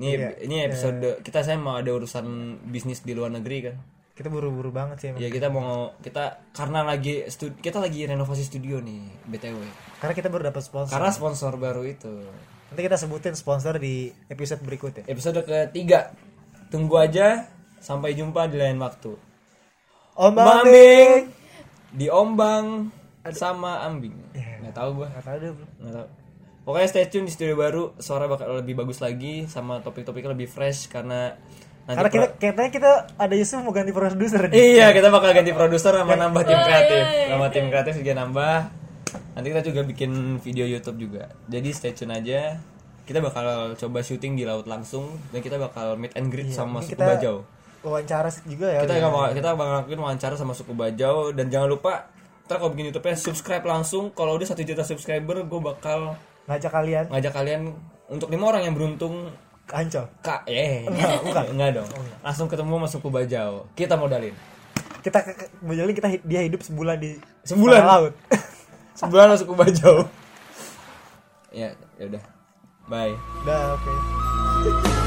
[0.00, 2.24] Ini, Iya, ini episode kita saya mau ada urusan
[2.64, 3.76] bisnis di luar negeri kan?
[4.16, 5.20] Kita buru-buru banget sih emang.
[5.20, 9.60] Ya kita mau kita karena lagi stu- kita lagi renovasi studio nih btw.
[10.00, 10.92] karena kita baru dapat sponsor.
[10.92, 12.20] Karena sponsor baru itu.
[12.70, 16.14] Nanti kita sebutin sponsor di episode berikutnya Episode ketiga.
[16.70, 19.10] Tunggu aja sampai jumpa di lain waktu.
[20.14, 21.10] Ombang Mambing
[21.90, 22.86] di ombang
[23.30, 24.14] sama ambing.
[24.32, 25.08] Nggak tahu gua.
[25.10, 26.08] nggak tahu deh bro Nggak tahu.
[26.60, 30.86] Pokoknya stay tune di studio baru, suara bakal lebih bagus lagi sama topik-topiknya lebih fresh
[30.86, 31.34] karena
[31.88, 35.34] nanti karena kita pro- katanya kita ada Yusuf mau ganti produser nih Iya, kita bakal
[35.34, 37.02] ganti produser sama nambah tim kreatif.
[37.26, 38.56] Sama tim kreatif juga nambah.
[39.32, 41.28] Nanti kita juga bikin video YouTube juga.
[41.46, 42.58] Jadi stay tune aja.
[43.02, 43.42] Kita bakal
[43.74, 47.08] coba syuting di laut langsung dan kita bakal meet and greet sama mungkin suku kita-
[47.10, 47.36] Bajau.
[47.80, 49.08] wawancara juga ya Kita udah.
[49.08, 52.06] bakal kita bakal lakuin wawancara sama suku Bajau dan jangan lupa
[52.44, 54.10] ntar kalau bikin YouTube-nya subscribe langsung.
[54.10, 57.60] Kalau udah satu juta subscriber, gue bakal ngajak kalian ngajak kalian
[58.06, 59.30] untuk lima orang yang beruntung
[59.66, 61.86] ancol kak eh enggak, enggak dong
[62.20, 64.34] langsung ketemu sama suku Bajau kita modalin
[64.98, 65.22] kita
[65.60, 67.80] modelin kita dia hidup sebulan di Sebulan?
[67.80, 68.12] laut
[68.94, 69.96] sebulan sama suku Bajau.
[71.50, 72.22] Ya ya udah.
[72.86, 73.14] Bye.
[73.42, 73.94] Udah oke.
[74.62, 74.99] There's